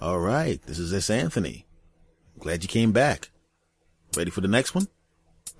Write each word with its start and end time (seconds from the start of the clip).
All 0.00 0.18
right, 0.18 0.62
this 0.62 0.78
is 0.78 0.94
S. 0.94 1.10
Anthony. 1.10 1.66
Glad 2.38 2.62
you 2.62 2.70
came 2.70 2.90
back. 2.90 3.30
Ready 4.16 4.30
for 4.30 4.40
the 4.40 4.48
next 4.48 4.74
one? 4.74 4.88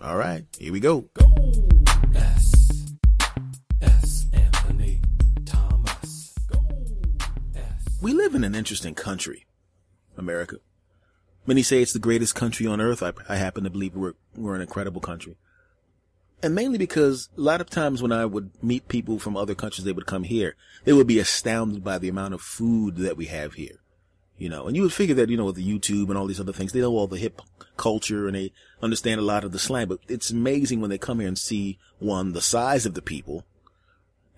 All 0.01 0.17
right, 0.17 0.47
here 0.59 0.73
we 0.73 0.81
go. 0.81 1.03
Go! 1.13 1.35
S. 2.15 2.95
S. 3.83 4.27
Anthony 4.33 5.03
Thomas. 5.45 6.35
Go! 6.51 6.59
S. 7.55 7.99
We 8.01 8.15
live 8.15 8.35
in 8.35 8.43
an 8.43 8.55
interesting 8.55 8.95
country, 8.95 9.45
America. 10.17 10.57
Many 11.47 11.63
say 11.63 11.83
it's 11.83 11.93
the 11.93 11.99
greatest 11.99 12.35
country 12.35 12.67
on 12.67 12.81
earth. 12.81 13.03
I, 13.03 13.13
I 13.29 13.37
happen 13.37 13.65
to 13.65 13.71
believe 13.71 13.95
we're, 13.95 14.15
we're 14.35 14.55
an 14.55 14.63
incredible 14.63 15.03
country. 15.03 15.37
And 16.43 16.55
mainly 16.55 16.79
because 16.79 17.29
a 17.37 17.43
lot 17.43 17.61
of 17.61 17.69
times 17.69 18.01
when 18.01 18.11
I 18.11 18.25
would 18.25 18.53
meet 18.63 18.89
people 18.89 19.19
from 19.19 19.37
other 19.37 19.55
countries, 19.55 19.85
they 19.85 19.93
would 19.93 20.07
come 20.07 20.23
here. 20.23 20.57
They 20.85 20.95
would 20.95 21.07
be 21.07 21.19
astounded 21.19 21.85
by 21.85 21.99
the 21.99 22.09
amount 22.09 22.33
of 22.33 22.41
food 22.41 22.97
that 22.97 23.19
we 23.19 23.27
have 23.27 23.53
here. 23.53 23.80
You 24.41 24.49
know, 24.49 24.67
and 24.67 24.75
you 24.75 24.81
would 24.83 24.93
figure 24.93 25.15
that, 25.17 25.29
you 25.29 25.37
know, 25.37 25.45
with 25.45 25.57
the 25.57 25.79
YouTube 25.79 26.09
and 26.09 26.17
all 26.17 26.27
these 26.27 26.41
other 26.41 26.55
things, 26.55 26.73
they 26.73 26.81
know 26.81 26.93
all 26.93 27.07
the 27.07 27.19
hip 27.19 27.43
culture 27.77 28.27
and 28.27 28.35
they 28.35 28.53
understand 28.83 29.21
a 29.21 29.25
lot 29.25 29.45
of 29.45 29.53
the 29.53 29.59
slang, 29.59 29.87
but 29.87 29.99
it's 30.09 30.31
amazing 30.31 30.81
when 30.81 30.89
they 30.89 30.97
come 30.97 31.21
here 31.21 31.29
and 31.29 31.39
see 31.39 31.79
one, 31.99 32.33
the 32.33 32.41
size 32.41 32.87
of 32.87 32.95
the 32.95 33.03
people 33.03 33.45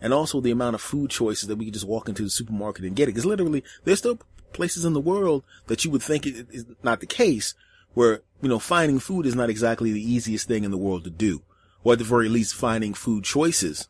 and 0.00 0.12
also 0.12 0.40
the 0.40 0.50
amount 0.50 0.74
of 0.74 0.80
food 0.80 1.08
choices 1.08 1.48
that 1.48 1.56
we 1.56 1.66
can 1.66 1.72
just 1.72 1.86
walk 1.86 2.08
into 2.08 2.24
the 2.24 2.30
supermarket 2.30 2.84
and 2.84 2.96
get 2.96 3.08
it. 3.08 3.12
Cause 3.12 3.24
literally 3.24 3.62
there's 3.84 4.00
still 4.00 4.18
places 4.52 4.84
in 4.84 4.92
the 4.92 5.00
world 5.00 5.44
that 5.68 5.84
you 5.84 5.90
would 5.92 6.02
think 6.02 6.26
is 6.26 6.66
not 6.82 6.98
the 6.98 7.06
case 7.06 7.54
where, 7.94 8.22
you 8.42 8.48
know, 8.48 8.58
finding 8.58 8.98
food 8.98 9.24
is 9.24 9.36
not 9.36 9.50
exactly 9.50 9.92
the 9.92 10.02
easiest 10.02 10.48
thing 10.48 10.64
in 10.64 10.72
the 10.72 10.76
world 10.76 11.04
to 11.04 11.10
do. 11.10 11.42
Or 11.84 11.92
at 11.92 12.00
the 12.00 12.04
very 12.04 12.28
least 12.28 12.54
finding 12.54 12.94
food 12.94 13.22
choices 13.22 13.86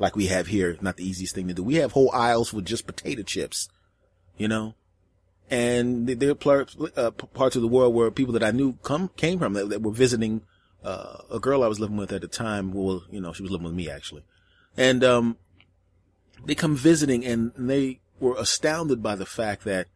like 0.00 0.16
we 0.16 0.26
have 0.26 0.48
here, 0.48 0.76
not 0.80 0.96
the 0.96 1.08
easiest 1.08 1.36
thing 1.36 1.46
to 1.46 1.54
do. 1.54 1.62
We 1.62 1.76
have 1.76 1.92
whole 1.92 2.10
aisles 2.12 2.52
with 2.52 2.64
just 2.64 2.86
potato 2.86 3.22
chips, 3.22 3.68
you 4.36 4.48
know? 4.48 4.74
And 5.54 6.08
there 6.08 6.30
are 6.30 6.34
parts, 6.34 6.76
uh, 6.96 7.12
parts 7.12 7.54
of 7.54 7.62
the 7.62 7.68
world 7.68 7.94
where 7.94 8.10
people 8.10 8.32
that 8.32 8.42
I 8.42 8.50
knew 8.50 8.72
come 8.82 9.08
came 9.16 9.38
from 9.38 9.52
that, 9.52 9.68
that 9.68 9.82
were 9.82 9.92
visiting 9.92 10.42
uh, 10.82 11.18
a 11.30 11.38
girl 11.38 11.62
I 11.62 11.68
was 11.68 11.78
living 11.78 11.96
with 11.96 12.12
at 12.12 12.22
the 12.22 12.26
time. 12.26 12.72
Well, 12.72 13.04
you 13.08 13.20
know, 13.20 13.32
she 13.32 13.42
was 13.42 13.52
living 13.52 13.66
with 13.66 13.74
me 13.74 13.88
actually, 13.88 14.24
and 14.76 15.04
um, 15.04 15.36
they 16.44 16.56
come 16.56 16.74
visiting 16.74 17.24
and 17.24 17.52
they 17.56 18.00
were 18.18 18.34
astounded 18.36 19.00
by 19.00 19.14
the 19.14 19.26
fact 19.26 19.62
that 19.62 19.86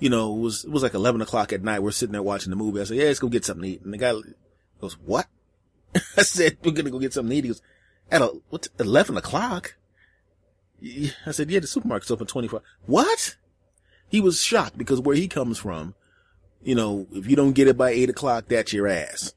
you 0.00 0.10
know 0.10 0.36
it 0.36 0.40
was 0.40 0.64
it 0.66 0.70
was 0.70 0.82
like 0.82 0.92
eleven 0.92 1.22
o'clock 1.22 1.50
at 1.54 1.62
night. 1.62 1.82
We're 1.82 1.92
sitting 1.92 2.12
there 2.12 2.22
watching 2.22 2.50
the 2.50 2.56
movie. 2.56 2.82
I 2.82 2.84
said, 2.84 2.98
"Yeah, 2.98 3.04
let's 3.04 3.20
go 3.20 3.28
get 3.28 3.46
something 3.46 3.62
to 3.62 3.68
eat." 3.70 3.82
And 3.82 3.94
the 3.94 3.98
guy 3.98 4.12
goes, 4.82 4.98
"What?" 4.98 5.28
I 5.94 6.22
said, 6.22 6.58
"We're 6.62 6.72
gonna 6.72 6.90
go 6.90 6.98
get 6.98 7.14
something 7.14 7.30
to 7.30 7.36
eat." 7.36 7.44
He 7.44 7.48
goes, 7.48 7.62
"At 8.10 8.20
a, 8.20 8.38
what? 8.50 8.68
Eleven 8.78 9.16
o'clock?" 9.16 9.76
I 10.84 11.30
said, 11.30 11.50
"Yeah, 11.50 11.60
the 11.60 11.66
supermarket's 11.66 12.10
open 12.10 12.26
twenty 12.26 12.48
four. 12.48 12.60
What?" 12.84 13.36
He 14.10 14.20
was 14.20 14.42
shocked 14.42 14.76
because 14.76 15.00
where 15.00 15.16
he 15.16 15.28
comes 15.28 15.56
from, 15.58 15.94
you 16.62 16.74
know, 16.74 17.06
if 17.12 17.26
you 17.26 17.36
don't 17.36 17.52
get 17.52 17.68
it 17.68 17.78
by 17.78 17.90
eight 17.90 18.10
o'clock, 18.10 18.46
that's 18.48 18.72
your 18.72 18.88
ass. 18.88 19.32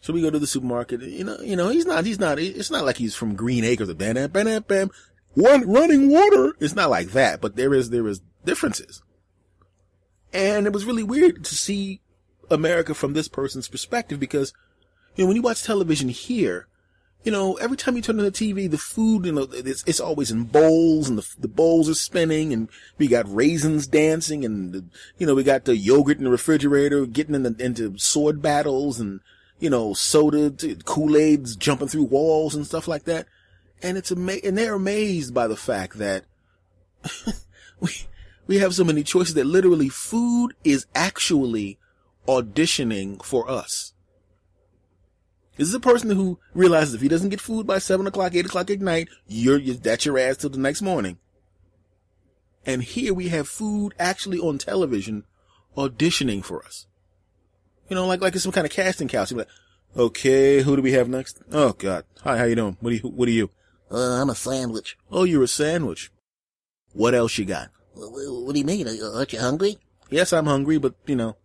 So 0.00 0.12
we 0.12 0.20
go 0.20 0.30
to 0.30 0.38
the 0.40 0.46
supermarket. 0.46 1.00
You 1.00 1.24
know, 1.24 1.38
you 1.40 1.54
know, 1.54 1.68
he's 1.68 1.86
not, 1.86 2.04
he's 2.04 2.18
not, 2.18 2.38
it's 2.38 2.70
not 2.70 2.84
like 2.84 2.96
he's 2.96 3.14
from 3.14 3.36
Green 3.36 3.64
Acres 3.64 3.88
or 3.88 3.94
bam, 3.94 4.14
bam, 4.14 4.30
bam, 4.30 4.64
bam, 4.66 4.90
one 5.34 5.70
running 5.70 6.10
water. 6.10 6.54
It's 6.58 6.74
not 6.74 6.90
like 6.90 7.12
that, 7.12 7.40
but 7.40 7.54
there 7.54 7.72
is, 7.72 7.90
there 7.90 8.06
is 8.08 8.20
differences. 8.44 9.02
And 10.32 10.66
it 10.66 10.72
was 10.72 10.84
really 10.84 11.04
weird 11.04 11.44
to 11.44 11.54
see 11.54 12.00
America 12.50 12.94
from 12.94 13.12
this 13.12 13.28
person's 13.28 13.68
perspective 13.68 14.18
because, 14.18 14.52
you 15.14 15.24
know, 15.24 15.28
when 15.28 15.36
you 15.36 15.42
watch 15.42 15.62
television 15.62 16.08
here, 16.08 16.66
you 17.24 17.30
know, 17.30 17.54
every 17.54 17.76
time 17.76 17.94
you 17.94 18.02
turn 18.02 18.18
on 18.18 18.24
the 18.24 18.32
TV, 18.32 18.68
the 18.68 18.78
food, 18.78 19.26
you 19.26 19.32
know, 19.32 19.46
it's, 19.52 19.84
it's 19.86 20.00
always 20.00 20.30
in 20.30 20.44
bowls 20.44 21.08
and 21.08 21.18
the, 21.18 21.34
the 21.38 21.48
bowls 21.48 21.88
are 21.88 21.94
spinning 21.94 22.52
and 22.52 22.68
we 22.98 23.06
got 23.06 23.32
raisins 23.32 23.86
dancing 23.86 24.44
and, 24.44 24.72
the, 24.72 24.84
you 25.18 25.26
know, 25.26 25.34
we 25.34 25.44
got 25.44 25.64
the 25.64 25.76
yogurt 25.76 26.18
in 26.18 26.24
the 26.24 26.30
refrigerator 26.30 27.06
getting 27.06 27.34
in 27.34 27.44
the, 27.44 27.54
into 27.64 27.96
sword 27.96 28.42
battles 28.42 28.98
and, 28.98 29.20
you 29.60 29.70
know, 29.70 29.94
soda, 29.94 30.50
Kool-Aid's 30.84 31.54
jumping 31.54 31.88
through 31.88 32.04
walls 32.04 32.56
and 32.56 32.66
stuff 32.66 32.88
like 32.88 33.04
that. 33.04 33.26
And 33.80 33.96
it's 33.96 34.10
amazing, 34.10 34.46
and 34.46 34.58
they're 34.58 34.74
amazed 34.74 35.32
by 35.32 35.46
the 35.46 35.56
fact 35.56 35.98
that 35.98 36.24
we, 37.80 37.90
we 38.46 38.58
have 38.58 38.74
so 38.74 38.84
many 38.84 39.02
choices 39.04 39.34
that 39.34 39.46
literally 39.46 39.88
food 39.88 40.54
is 40.64 40.86
actually 40.94 41.78
auditioning 42.26 43.24
for 43.24 43.48
us. 43.48 43.92
This 45.62 45.68
is 45.68 45.74
a 45.76 45.80
person 45.80 46.10
who 46.10 46.40
realizes 46.54 46.94
if 46.94 47.02
he 47.02 47.06
doesn't 47.06 47.28
get 47.28 47.40
food 47.40 47.68
by 47.68 47.78
seven 47.78 48.08
o'clock, 48.08 48.34
eight 48.34 48.46
o'clock 48.46 48.68
at 48.68 48.80
night, 48.80 49.08
you're, 49.28 49.58
you're 49.58 49.76
that's 49.76 50.04
your 50.04 50.18
ass 50.18 50.38
till 50.38 50.50
the 50.50 50.58
next 50.58 50.82
morning. 50.82 51.18
And 52.66 52.82
here 52.82 53.14
we 53.14 53.28
have 53.28 53.46
food 53.46 53.94
actually 53.96 54.40
on 54.40 54.58
television 54.58 55.22
auditioning 55.76 56.44
for 56.44 56.64
us. 56.64 56.88
You 57.88 57.94
know, 57.94 58.08
like, 58.08 58.20
like 58.20 58.34
it's 58.34 58.42
some 58.42 58.50
kind 58.50 58.66
of 58.66 58.72
casting 58.72 59.06
couch. 59.06 59.30
You're 59.30 59.38
like, 59.38 59.48
okay, 59.96 60.62
who 60.62 60.74
do 60.74 60.82
we 60.82 60.94
have 60.94 61.08
next? 61.08 61.40
Oh 61.52 61.74
God. 61.74 62.06
Hi, 62.24 62.38
how 62.38 62.44
you 62.44 62.56
doing? 62.56 62.76
What 62.80 62.92
are 62.92 62.96
you, 62.96 63.02
what 63.02 63.28
are 63.28 63.30
you? 63.30 63.48
Uh, 63.88 64.20
I'm 64.20 64.30
a 64.30 64.34
sandwich. 64.34 64.98
Oh, 65.12 65.22
you're 65.22 65.44
a 65.44 65.48
sandwich. 65.48 66.10
What 66.92 67.14
else 67.14 67.38
you 67.38 67.44
got? 67.44 67.68
What, 67.94 68.10
what 68.10 68.52
do 68.52 68.58
you 68.58 68.66
mean? 68.66 68.88
Aren't 68.88 69.32
you 69.32 69.38
hungry? 69.38 69.78
Yes, 70.10 70.32
I'm 70.32 70.46
hungry, 70.46 70.78
but 70.78 70.96
you 71.06 71.14
know, 71.14 71.36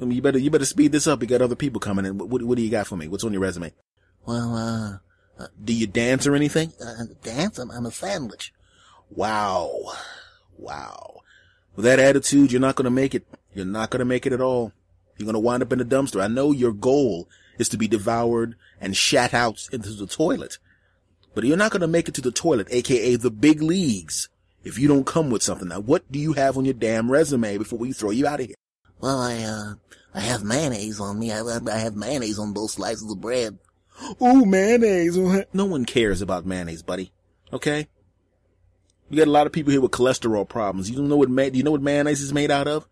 I 0.00 0.04
mean, 0.04 0.12
you 0.12 0.22
better, 0.22 0.38
you 0.38 0.50
better 0.50 0.64
speed 0.64 0.92
this 0.92 1.06
up. 1.06 1.22
You 1.22 1.28
got 1.28 1.42
other 1.42 1.56
people 1.56 1.80
coming 1.80 2.04
in. 2.06 2.18
What, 2.18 2.28
what, 2.28 2.42
what 2.42 2.56
do 2.56 2.62
you 2.62 2.70
got 2.70 2.86
for 2.86 2.96
me? 2.96 3.08
What's 3.08 3.24
on 3.24 3.32
your 3.32 3.42
resume? 3.42 3.72
Well, 4.26 4.56
uh, 4.56 5.42
uh 5.42 5.48
do 5.62 5.72
you 5.72 5.86
dance 5.86 6.26
or 6.26 6.34
anything? 6.34 6.72
Uh, 6.84 7.04
dance? 7.22 7.58
I'm, 7.58 7.70
I'm 7.70 7.86
a 7.86 7.90
sandwich. 7.90 8.52
Wow. 9.10 9.92
Wow. 10.56 11.20
With 11.76 11.84
that 11.84 11.98
attitude, 11.98 12.52
you're 12.52 12.60
not 12.60 12.76
to 12.76 12.90
make 12.90 13.14
it. 13.14 13.26
You're 13.54 13.66
not 13.66 13.90
to 13.90 14.04
make 14.04 14.26
it 14.26 14.32
at 14.32 14.40
all. 14.40 14.72
You're 15.18 15.32
to 15.32 15.38
wind 15.38 15.62
up 15.62 15.72
in 15.72 15.80
a 15.80 15.84
dumpster. 15.84 16.22
I 16.22 16.28
know 16.28 16.52
your 16.52 16.72
goal 16.72 17.28
is 17.58 17.68
to 17.70 17.78
be 17.78 17.88
devoured 17.88 18.56
and 18.80 18.96
shat 18.96 19.34
out 19.34 19.68
into 19.72 19.90
the 19.90 20.06
toilet, 20.06 20.58
but 21.34 21.44
you're 21.44 21.56
not 21.56 21.72
to 21.72 21.86
make 21.86 22.08
it 22.08 22.14
to 22.14 22.20
the 22.20 22.32
toilet, 22.32 22.68
aka 22.70 23.16
the 23.16 23.30
big 23.30 23.62
leagues, 23.62 24.28
if 24.64 24.78
you 24.78 24.88
don't 24.88 25.06
come 25.06 25.30
with 25.30 25.42
something. 25.42 25.68
Now, 25.68 25.80
what 25.80 26.10
do 26.10 26.18
you 26.18 26.32
have 26.32 26.56
on 26.56 26.64
your 26.64 26.74
damn 26.74 27.10
resume 27.10 27.58
before 27.58 27.78
we 27.78 27.92
throw 27.92 28.10
you 28.10 28.26
out 28.26 28.40
of 28.40 28.46
here? 28.46 28.56
Well, 29.02 29.20
I, 29.20 29.42
uh, 29.42 29.74
I 30.14 30.20
have 30.20 30.44
mayonnaise 30.44 31.00
on 31.00 31.18
me. 31.18 31.32
I, 31.32 31.42
I 31.42 31.78
have 31.78 31.96
mayonnaise 31.96 32.38
on 32.38 32.52
both 32.52 32.70
slices 32.70 33.10
of 33.10 33.20
bread. 33.20 33.58
Ooh, 34.22 34.46
mayonnaise. 34.46 35.18
No 35.52 35.64
one 35.64 35.84
cares 35.84 36.22
about 36.22 36.46
mayonnaise, 36.46 36.82
buddy. 36.82 37.12
Okay? 37.52 37.88
We 39.10 39.16
got 39.16 39.26
a 39.26 39.32
lot 39.32 39.46
of 39.46 39.52
people 39.52 39.72
here 39.72 39.80
with 39.80 39.90
cholesterol 39.90 40.48
problems. 40.48 40.88
You 40.88 40.96
don't 40.96 41.08
know 41.08 41.16
what 41.16 41.28
ma- 41.28 41.48
do 41.48 41.58
you 41.58 41.64
know 41.64 41.72
what 41.72 41.82
mayonnaise 41.82 42.22
is 42.22 42.32
made 42.32 42.52
out 42.52 42.68
of? 42.68 42.88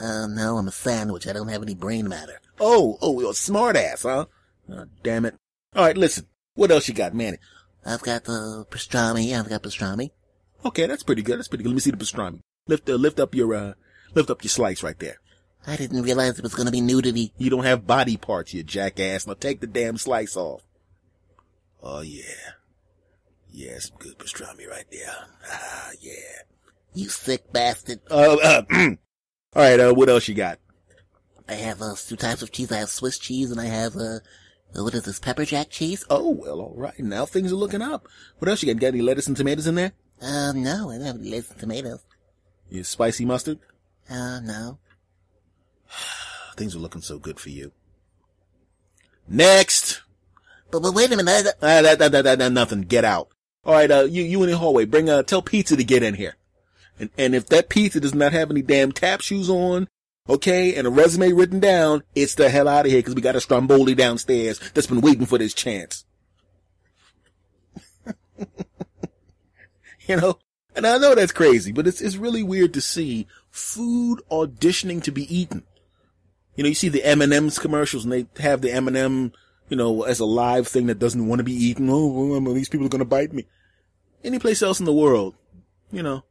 Uh, 0.00 0.26
no, 0.26 0.56
I'm 0.56 0.68
a 0.68 0.72
sandwich. 0.72 1.28
I 1.28 1.34
don't 1.34 1.48
have 1.48 1.62
any 1.62 1.74
brain 1.74 2.08
matter. 2.08 2.40
Oh, 2.58 2.96
oh, 3.02 3.20
you're 3.20 3.32
a 3.32 3.34
smart 3.34 3.76
ass, 3.76 4.04
huh? 4.04 4.24
Oh, 4.70 4.86
damn 5.02 5.26
it. 5.26 5.36
All 5.76 5.84
right, 5.84 5.96
listen. 5.96 6.26
What 6.54 6.70
else 6.70 6.88
you 6.88 6.94
got, 6.94 7.14
Manny? 7.14 7.36
I've 7.84 8.02
got 8.02 8.24
the 8.24 8.66
pastrami. 8.70 9.38
I've 9.38 9.50
got 9.50 9.62
pastrami. 9.62 10.12
Okay, 10.64 10.86
that's 10.86 11.02
pretty 11.02 11.22
good. 11.22 11.38
That's 11.38 11.48
pretty 11.48 11.62
good. 11.62 11.70
Let 11.70 11.74
me 11.74 11.80
see 11.80 11.90
the 11.90 11.98
pastrami. 11.98 12.40
Lift, 12.68 12.88
uh, 12.88 12.94
lift 12.94 13.20
up 13.20 13.34
your, 13.34 13.54
uh, 13.54 13.74
lift 14.14 14.30
up 14.30 14.42
your 14.42 14.48
slice 14.48 14.82
right 14.82 14.98
there. 14.98 15.18
I 15.66 15.76
didn't 15.76 16.02
realize 16.02 16.38
it 16.38 16.42
was 16.42 16.54
gonna 16.54 16.70
be 16.70 16.80
nudity. 16.80 17.32
You 17.38 17.50
don't 17.50 17.64
have 17.64 17.86
body 17.86 18.16
parts, 18.16 18.52
you 18.52 18.62
jackass. 18.62 19.26
Now 19.26 19.34
take 19.34 19.60
the 19.60 19.66
damn 19.66 19.96
slice 19.96 20.36
off. 20.36 20.62
Oh 21.82 22.00
yeah. 22.00 22.52
Yeah, 23.52 23.78
some 23.78 23.96
good 23.98 24.18
pastrami 24.18 24.66
right 24.66 24.86
there. 24.90 25.14
Ah, 25.50 25.90
yeah. 26.00 26.42
You 26.94 27.08
sick 27.08 27.52
bastard. 27.52 28.00
Uh, 28.10 28.36
uh, 28.42 28.62
all 28.70 28.96
right, 29.54 29.78
uh, 29.78 29.92
what 29.92 30.08
else 30.08 30.26
you 30.26 30.34
got? 30.34 30.58
I 31.48 31.54
have, 31.54 31.82
uh, 31.82 31.94
two 31.94 32.16
types 32.16 32.40
of 32.40 32.50
cheese. 32.50 32.72
I 32.72 32.78
have 32.78 32.88
Swiss 32.88 33.18
cheese 33.18 33.50
and 33.50 33.60
I 33.60 33.66
have, 33.66 33.94
uh, 33.96 34.20
what 34.74 34.94
is 34.94 35.02
this, 35.02 35.18
pepper 35.18 35.44
jack 35.44 35.68
cheese? 35.68 36.04
Oh, 36.08 36.30
well, 36.30 36.60
alright. 36.60 36.98
Now 36.98 37.26
things 37.26 37.52
are 37.52 37.56
looking 37.56 37.82
up. 37.82 38.08
What 38.38 38.48
else 38.48 38.62
you 38.62 38.72
got? 38.72 38.80
Got 38.80 38.88
any 38.88 39.02
lettuce 39.02 39.26
and 39.26 39.36
tomatoes 39.36 39.66
in 39.66 39.74
there? 39.74 39.92
Um, 40.22 40.62
no, 40.62 40.90
I 40.90 40.96
don't 40.96 41.06
have 41.06 41.16
any 41.16 41.30
lettuce 41.30 41.50
and 41.50 41.60
tomatoes. 41.60 42.00
You 42.70 42.84
spicy 42.84 43.26
mustard? 43.26 43.58
Uh, 44.08 44.40
no. 44.40 44.78
Things 46.56 46.74
are 46.74 46.80
looking 46.80 47.02
so 47.02 47.18
good 47.18 47.40
for 47.40 47.50
you. 47.50 47.72
Next! 49.28 50.02
But, 50.70 50.82
but 50.82 50.94
wait 50.94 51.12
a 51.12 51.16
minute. 51.16 51.46
Uh, 51.60 51.82
that, 51.82 51.98
that, 51.98 52.12
that, 52.12 52.38
that, 52.38 52.52
nothing. 52.52 52.82
Get 52.82 53.04
out. 53.04 53.28
Alright, 53.64 53.90
uh, 53.90 54.04
you, 54.04 54.22
you 54.22 54.42
in 54.42 54.50
the 54.50 54.58
hallway. 54.58 54.84
Bring, 54.86 55.08
uh, 55.08 55.22
tell 55.22 55.42
pizza 55.42 55.76
to 55.76 55.84
get 55.84 56.02
in 56.02 56.14
here. 56.14 56.36
And, 56.98 57.10
and 57.16 57.34
if 57.34 57.46
that 57.46 57.68
pizza 57.68 58.00
does 58.00 58.14
not 58.14 58.32
have 58.32 58.50
any 58.50 58.62
damn 58.62 58.92
tap 58.92 59.20
shoes 59.20 59.48
on, 59.48 59.88
okay, 60.28 60.74
and 60.74 60.86
a 60.86 60.90
resume 60.90 61.32
written 61.32 61.60
down, 61.60 62.02
it's 62.14 62.34
the 62.34 62.50
hell 62.50 62.68
out 62.68 62.86
of 62.86 62.92
here 62.92 63.00
because 63.00 63.14
we 63.14 63.22
got 63.22 63.36
a 63.36 63.40
Stromboli 63.40 63.94
downstairs 63.94 64.58
that's 64.74 64.86
been 64.86 65.00
waiting 65.00 65.26
for 65.26 65.38
this 65.38 65.54
chance. 65.54 66.04
you 70.06 70.16
know, 70.16 70.38
and 70.74 70.86
I 70.86 70.98
know 70.98 71.14
that's 71.14 71.32
crazy, 71.32 71.72
but 71.72 71.86
it's, 71.86 72.00
it's 72.00 72.16
really 72.16 72.42
weird 72.42 72.74
to 72.74 72.80
see 72.80 73.26
food 73.50 74.20
auditioning 74.30 75.02
to 75.04 75.12
be 75.12 75.34
eaten. 75.34 75.62
You 76.54 76.64
know, 76.64 76.68
you 76.68 76.74
see 76.74 76.88
the 76.88 77.04
M&M's 77.04 77.58
commercials 77.58 78.04
and 78.04 78.12
they 78.12 78.26
have 78.42 78.60
the 78.60 78.72
M&M, 78.72 79.32
you 79.68 79.76
know, 79.76 80.02
as 80.02 80.20
a 80.20 80.24
live 80.24 80.68
thing 80.68 80.86
that 80.86 80.98
doesn't 80.98 81.26
want 81.26 81.38
to 81.40 81.44
be 81.44 81.52
eaten. 81.52 81.88
Oh, 81.90 82.54
these 82.54 82.68
people 82.68 82.86
are 82.86 82.90
going 82.90 82.98
to 83.00 83.04
bite 83.04 83.32
me. 83.32 83.46
Any 84.22 84.38
place 84.38 84.62
else 84.62 84.78
in 84.78 84.86
the 84.86 84.92
world, 84.92 85.34
you 85.90 86.02
know, 86.02 86.24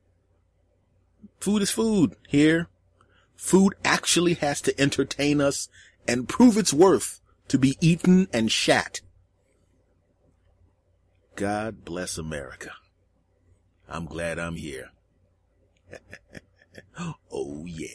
food 1.39 1.61
is 1.61 1.71
food. 1.71 2.15
Here, 2.27 2.69
Food 3.41 3.73
actually 3.83 4.35
has 4.35 4.61
to 4.61 4.79
entertain 4.79 5.41
us 5.41 5.67
and 6.07 6.29
prove 6.29 6.57
its 6.57 6.71
worth 6.71 7.19
to 7.47 7.57
be 7.57 7.75
eaten 7.81 8.27
and 8.31 8.51
shat. 8.51 9.01
God 11.35 11.83
bless 11.83 12.19
America. 12.19 12.69
I'm 13.89 14.05
glad 14.05 14.37
I'm 14.37 14.57
here. 14.57 14.91
oh 17.31 17.65
yeah. 17.65 17.87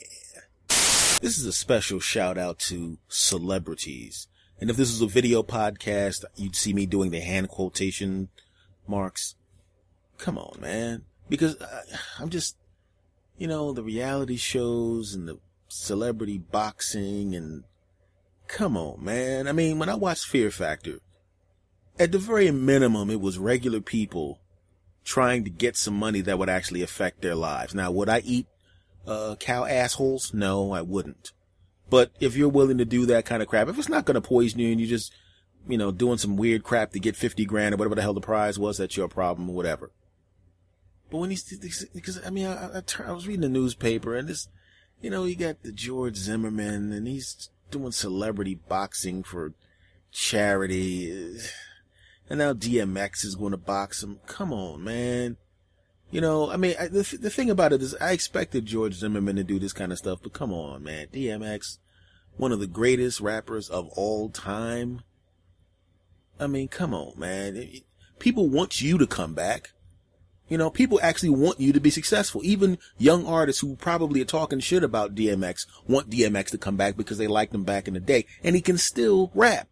This 1.21 1.39
is 1.39 1.47
a 1.47 1.53
special 1.53 1.99
shout 1.99 2.37
out 2.37 2.59
to 2.61 2.99
celebrities. 3.09 4.29
And 4.61 4.69
if 4.69 4.77
this 4.77 4.91
was 4.91 5.01
a 5.01 5.13
video 5.13 5.43
podcast, 5.43 6.25
you'd 6.37 6.55
see 6.55 6.75
me 6.75 6.85
doing 6.85 7.11
the 7.11 7.21
hand 7.21 7.49
quotation 7.49 8.29
marks. 8.87 9.35
Come 10.19 10.37
on, 10.37 10.61
man. 10.61 11.05
Because 11.29 11.61
I, 11.61 11.83
I'm 12.19 12.29
just, 12.29 12.57
you 13.39 13.47
know, 13.47 13.73
the 13.73 13.83
reality 13.83 14.37
shows 14.37 15.15
and 15.15 15.27
the 15.27 15.39
celebrity 15.69 16.39
boxing 16.39 17.35
and 17.35 17.65
come 18.47 18.77
on, 18.77 19.03
man. 19.03 19.49
I 19.49 19.53
mean, 19.53 19.79
when 19.79 19.89
I 19.89 19.95
watched 19.95 20.27
Fear 20.27 20.51
Factor, 20.51 21.01
at 21.99 22.12
the 22.12 22.19
very 22.19 22.51
minimum, 22.51 23.09
it 23.11 23.23
was 23.23 23.39
regular 23.39 23.81
people 23.81 24.41
trying 25.03 25.45
to 25.45 25.51
get 25.51 25.77
some 25.77 25.95
money 25.95 26.21
that 26.21 26.39
would 26.39 26.51
actually 26.51 26.83
affect 26.83 27.23
their 27.23 27.35
lives. 27.35 27.75
Now, 27.75 27.91
would 27.91 28.11
I 28.11 28.21
eat 28.21 28.47
uh, 29.06 29.37
cow 29.38 29.64
assholes? 29.64 30.35
No, 30.35 30.73
I 30.73 30.82
wouldn't. 30.82 31.32
But 31.88 32.11
if 32.20 32.37
you're 32.37 32.49
willing 32.49 32.79
to 32.79 32.85
do 32.85 33.06
that 33.06 33.25
kind 33.25 33.43
of 33.43 33.49
crap, 33.49 33.69
if 33.69 33.79
it's 33.79 33.88
not 33.88 34.05
going 34.05 34.17
to 34.17 34.20
poison 34.20 34.61
you 34.61 34.70
and 34.70 34.81
you're 34.81 34.88
just, 34.88 35.12
you 35.69 35.79
know, 35.79 35.93
doing 35.93 36.19
some 36.19 36.37
weird 36.37 36.64
crap 36.64 36.93
to 36.93 37.00
get 37.00 37.17
50 37.17 37.44
grand 37.44 37.75
or 37.75 37.79
whatever 37.79 37.94
the 37.94 38.03
hell 38.03 38.14
the 38.14 38.20
prize 38.20 38.58
was, 38.58 38.79
that's 38.79 38.97
your 38.97 39.08
problem 39.08 39.50
or 39.50 39.55
whatever. 39.55 39.93
But 41.11 41.19
when 41.19 41.31
he's, 41.31 41.44
because 41.94 42.25
I 42.26 42.31
mean, 42.31 42.47
I, 42.47 42.79
I, 42.79 42.82
I 43.06 43.12
was 43.12 43.29
reading 43.29 43.43
the 43.43 43.49
newspaper 43.49 44.17
and 44.17 44.29
this, 44.29 44.49
you 45.00 45.11
know, 45.11 45.25
you 45.25 45.37
got 45.37 45.62
the 45.62 45.70
George 45.70 46.17
Zimmerman 46.17 46.93
and 46.93 47.06
he's 47.06 47.50
doing 47.70 47.93
celebrity 47.93 48.59
boxing 48.69 49.23
for 49.23 49.52
charity. 50.11 51.38
And 52.29 52.41
now 52.41 52.55
DMX 52.55 53.25
is 53.25 53.37
going 53.37 53.52
to 53.52 53.56
box 53.56 54.02
him. 54.02 54.19
Come 54.26 54.52
on, 54.52 54.82
man. 54.82 55.37
You 56.11 56.20
know, 56.20 56.50
I 56.50 56.56
mean, 56.56 56.75
I, 56.79 56.87
the, 56.87 57.19
the 57.20 57.31
thing 57.31 57.50
about 57.50 57.73
it 57.73 57.82
is 57.82 57.94
I 58.00 58.12
expected 58.12 58.64
George 58.64 58.94
Zimmerman 58.94 59.37
to 59.37 59.44
do 59.44 59.58
this 59.58 59.73
kind 59.73 59.91
of 59.91 59.99
stuff, 59.99 60.20
but 60.23 60.32
come 60.32 60.53
on, 60.53 60.85
man. 60.85 61.08
DMX, 61.12 61.79
one 62.37 62.53
of 62.53 62.61
the 62.61 62.67
greatest 62.67 63.20
rappers 63.20 63.69
of 63.69 63.88
all 63.91 64.29
time. 64.29 65.03
I 66.38 66.47
mean, 66.47 66.69
come 66.69 66.94
on, 66.94 67.19
man. 67.19 67.70
People 68.19 68.49
want 68.49 68.81
you 68.81 68.99
to 68.99 69.06
come 69.06 69.35
back. 69.35 69.73
You 70.49 70.58
know, 70.58 70.70
people 70.70 71.00
actually 71.03 71.31
want 71.31 71.58
you 71.58 71.73
to 71.73 71.81
be 71.81 71.91
successful. 71.91 72.41
Even 72.44 72.79
young 72.99 73.26
artists 73.26 73.61
who 73.61 73.75
probably 73.75 74.20
are 74.20 74.26
talking 74.26 74.61
shit 74.61 74.85
about 74.85 75.17
DMX 75.17 75.67
want 75.88 76.09
DMX 76.09 76.50
to 76.50 76.59
come 76.59 76.76
back 76.76 76.97
because 76.97 77.19
they 77.19 77.26
liked 77.26 77.52
him 77.52 77.64
back 77.64 77.88
in 77.88 77.94
the 77.94 78.00
day 78.00 78.26
and 78.44 78.55
he 78.55 78.62
can 78.62 78.79
still 78.79 79.32
rap. 79.35 79.69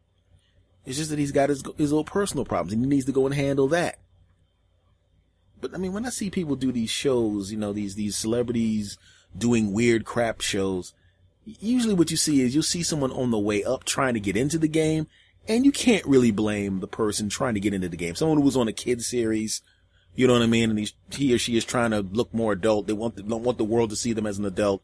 It's 0.85 0.99
just 0.99 1.11
that 1.11 1.19
he's 1.19 1.33
got 1.33 1.49
his, 1.49 1.63
his 1.79 1.93
own 1.93 2.05
personal 2.05 2.45
problems 2.45 2.73
and 2.73 2.83
he 2.83 2.89
needs 2.89 3.07
to 3.07 3.13
go 3.13 3.25
and 3.25 3.35
handle 3.35 3.69
that. 3.69 3.99
But 5.65 5.75
I 5.75 5.79
mean, 5.79 5.95
when 5.95 6.05
I 6.05 6.11
see 6.11 6.29
people 6.29 6.57
do 6.57 6.73
these 6.73 6.91
shows, 6.91 7.51
you 7.51 7.57
know, 7.57 7.73
these, 7.73 7.95
these 7.95 8.19
celebrities 8.19 8.99
doing 9.35 9.73
weird 9.73 10.05
crap 10.05 10.43
shows, 10.43 10.93
usually 11.47 11.95
what 11.95 12.11
you 12.11 12.19
see 12.19 12.43
is 12.43 12.53
you'll 12.53 12.63
see 12.63 12.83
someone 12.83 13.11
on 13.11 13.31
the 13.31 13.39
way 13.39 13.65
up 13.65 13.85
trying 13.85 14.13
to 14.13 14.21
get 14.21 14.37
into 14.37 14.59
the 14.59 14.69
game 14.69 15.07
and 15.49 15.65
you 15.65 15.73
can't 15.73 16.05
really 16.05 16.31
blame 16.31 16.81
the 16.81 16.87
person 16.87 17.31
trying 17.31 17.55
to 17.55 17.61
get 17.61 17.73
into 17.73 17.89
the 17.89 17.97
game. 17.97 18.15
Someone 18.15 18.37
who 18.37 18.45
was 18.45 18.59
on 18.59 18.69
a 18.69 18.75
kid 18.75 19.01
series, 19.01 19.63
you 20.15 20.27
know 20.27 20.35
what 20.35 20.43
I 20.43 20.47
mean? 20.49 20.69
And 20.69 20.93
he 21.11 21.33
or 21.33 21.39
she 21.39 21.57
is 21.57 21.65
trying 21.65 21.93
to 21.93 22.01
look 22.01 22.35
more 22.35 22.53
adult. 22.53 22.87
They 22.87 22.93
want, 22.93 23.17
the, 23.17 23.23
don't 23.23 23.43
want 23.43 23.57
the 23.57 23.65
world 23.65 23.89
to 23.89 23.97
see 23.97 24.13
them 24.13 24.27
as 24.27 24.37
an 24.39 24.45
adult. 24.45 24.83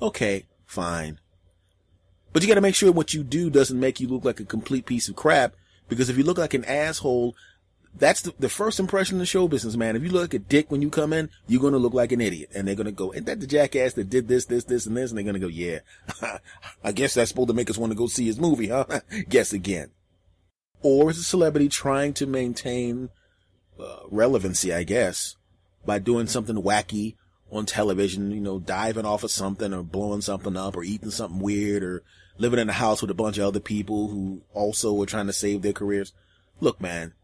Okay, 0.00 0.46
fine. 0.64 1.18
But 2.32 2.42
you 2.42 2.48
gotta 2.48 2.60
make 2.60 2.76
sure 2.76 2.92
what 2.92 3.14
you 3.14 3.24
do 3.24 3.50
doesn't 3.50 3.80
make 3.80 3.98
you 3.98 4.06
look 4.06 4.24
like 4.24 4.38
a 4.38 4.44
complete 4.44 4.86
piece 4.86 5.08
of 5.08 5.16
crap. 5.16 5.56
Because 5.88 6.08
if 6.08 6.16
you 6.16 6.22
look 6.22 6.38
like 6.38 6.54
an 6.54 6.64
asshole, 6.66 7.34
that's 7.94 8.22
the, 8.22 8.32
the 8.38 8.48
first 8.48 8.80
impression 8.80 9.18
the 9.18 9.26
show 9.26 9.48
business, 9.48 9.76
man. 9.76 9.96
If 9.96 10.02
you 10.02 10.10
look 10.10 10.34
at 10.34 10.48
dick 10.48 10.70
when 10.70 10.82
you 10.82 10.90
come 10.90 11.12
in, 11.12 11.28
you're 11.46 11.60
gonna 11.60 11.78
look 11.78 11.94
like 11.94 12.12
an 12.12 12.20
idiot. 12.20 12.50
And 12.54 12.66
they're 12.66 12.74
gonna 12.74 12.92
go, 12.92 13.12
ain't 13.14 13.26
that 13.26 13.40
the 13.40 13.46
jackass 13.46 13.94
that 13.94 14.10
did 14.10 14.28
this, 14.28 14.46
this, 14.46 14.64
this, 14.64 14.86
and 14.86 14.96
this? 14.96 15.10
And 15.10 15.18
they're 15.18 15.24
gonna 15.24 15.38
go, 15.38 15.48
yeah. 15.48 15.80
I 16.84 16.92
guess 16.92 17.14
that's 17.14 17.30
supposed 17.30 17.48
to 17.48 17.54
make 17.54 17.70
us 17.70 17.78
want 17.78 17.92
to 17.92 17.98
go 17.98 18.06
see 18.06 18.26
his 18.26 18.40
movie, 18.40 18.68
huh? 18.68 18.86
guess 19.28 19.52
again. 19.52 19.90
Or 20.82 21.10
is 21.10 21.18
a 21.18 21.24
celebrity 21.24 21.68
trying 21.68 22.14
to 22.14 22.26
maintain 22.26 23.10
uh, 23.78 24.00
relevancy, 24.10 24.72
I 24.72 24.84
guess, 24.84 25.36
by 25.84 25.98
doing 25.98 26.26
something 26.26 26.56
wacky 26.56 27.16
on 27.52 27.66
television, 27.66 28.30
you 28.30 28.40
know, 28.40 28.58
diving 28.58 29.04
off 29.04 29.24
of 29.24 29.30
something 29.30 29.74
or 29.74 29.82
blowing 29.82 30.20
something 30.20 30.56
up 30.56 30.76
or 30.76 30.84
eating 30.84 31.10
something 31.10 31.40
weird 31.40 31.82
or 31.82 32.02
living 32.38 32.60
in 32.60 32.70
a 32.70 32.74
house 32.74 33.02
with 33.02 33.10
a 33.10 33.14
bunch 33.14 33.36
of 33.36 33.44
other 33.44 33.60
people 33.60 34.08
who 34.08 34.42
also 34.54 35.00
are 35.02 35.06
trying 35.06 35.26
to 35.26 35.32
save 35.32 35.62
their 35.62 35.72
careers. 35.72 36.12
Look, 36.60 36.80
man, 36.80 37.14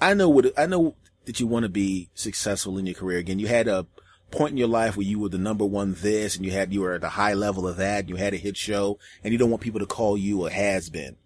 I 0.00 0.14
know 0.14 0.28
what, 0.28 0.58
I 0.58 0.66
know 0.66 0.94
that 1.24 1.40
you 1.40 1.46
want 1.46 1.64
to 1.64 1.68
be 1.68 2.08
successful 2.14 2.78
in 2.78 2.86
your 2.86 2.94
career. 2.94 3.18
Again, 3.18 3.38
you 3.38 3.46
had 3.46 3.68
a 3.68 3.86
point 4.30 4.52
in 4.52 4.56
your 4.58 4.68
life 4.68 4.96
where 4.96 5.06
you 5.06 5.18
were 5.18 5.28
the 5.28 5.38
number 5.38 5.64
one 5.64 5.94
this 5.94 6.36
and 6.36 6.44
you 6.44 6.52
had, 6.52 6.72
you 6.72 6.82
were 6.82 6.94
at 6.94 7.00
the 7.00 7.08
high 7.10 7.34
level 7.34 7.66
of 7.66 7.76
that. 7.76 8.00
And 8.00 8.10
you 8.10 8.16
had 8.16 8.34
a 8.34 8.38
hit 8.38 8.56
show 8.56 8.98
and 9.24 9.32
you 9.32 9.38
don't 9.38 9.50
want 9.50 9.62
people 9.62 9.80
to 9.80 9.86
call 9.86 10.16
you 10.16 10.46
a 10.46 10.50
has 10.50 10.90
been. 10.90 11.16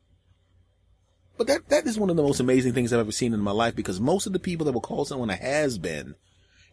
But 1.36 1.46
that, 1.46 1.69
that 1.70 1.86
is 1.86 1.98
one 1.98 2.10
of 2.10 2.16
the 2.16 2.22
most 2.22 2.40
amazing 2.40 2.72
things 2.72 2.92
I've 2.92 3.00
ever 3.00 3.12
seen 3.12 3.34
in 3.34 3.40
my 3.40 3.50
life 3.50 3.74
because 3.74 4.00
most 4.00 4.26
of 4.26 4.32
the 4.32 4.38
people 4.38 4.66
that 4.66 4.72
will 4.72 4.80
call 4.80 5.04
someone 5.04 5.30
a 5.30 5.36
has 5.36 5.78
been 5.78 6.14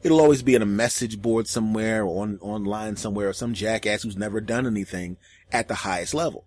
It'll 0.02 0.22
always 0.22 0.44
be 0.44 0.56
in 0.56 0.62
a 0.62 0.68
message 0.68 1.22
board 1.22 1.48
somewhere 1.48 2.06
or 2.06 2.24
on, 2.24 2.40
online 2.42 2.96
somewhere 2.96 3.30
or 3.30 3.34
some 3.34 3.54
jackass 3.54 4.04
who's 4.04 4.16
never 4.16 4.40
done 4.40 4.66
anything 4.66 5.18
at 5.52 5.68
the 5.68 5.76
highest 5.76 6.14
level. 6.14 6.46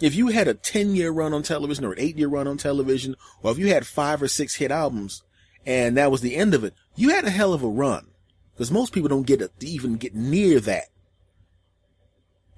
If 0.00 0.14
you 0.14 0.28
had 0.28 0.48
a 0.48 0.54
10 0.54 0.94
year 0.94 1.10
run 1.10 1.34
on 1.34 1.42
television 1.42 1.84
or 1.84 1.92
an 1.92 2.00
8 2.00 2.16
year 2.16 2.28
run 2.28 2.48
on 2.48 2.56
television, 2.56 3.16
or 3.42 3.52
if 3.52 3.58
you 3.58 3.68
had 3.68 3.86
five 3.86 4.22
or 4.22 4.28
six 4.28 4.54
hit 4.54 4.70
albums 4.70 5.22
and 5.66 5.96
that 5.96 6.10
was 6.10 6.22
the 6.22 6.36
end 6.36 6.54
of 6.54 6.64
it, 6.64 6.74
you 6.96 7.10
had 7.10 7.24
a 7.24 7.30
hell 7.30 7.52
of 7.52 7.62
a 7.62 7.68
run. 7.68 8.06
Because 8.54 8.70
most 8.70 8.92
people 8.92 9.08
don't 9.08 9.26
get 9.26 9.40
to 9.40 9.66
even 9.66 9.96
get 9.96 10.14
near 10.14 10.60
that. 10.60 10.86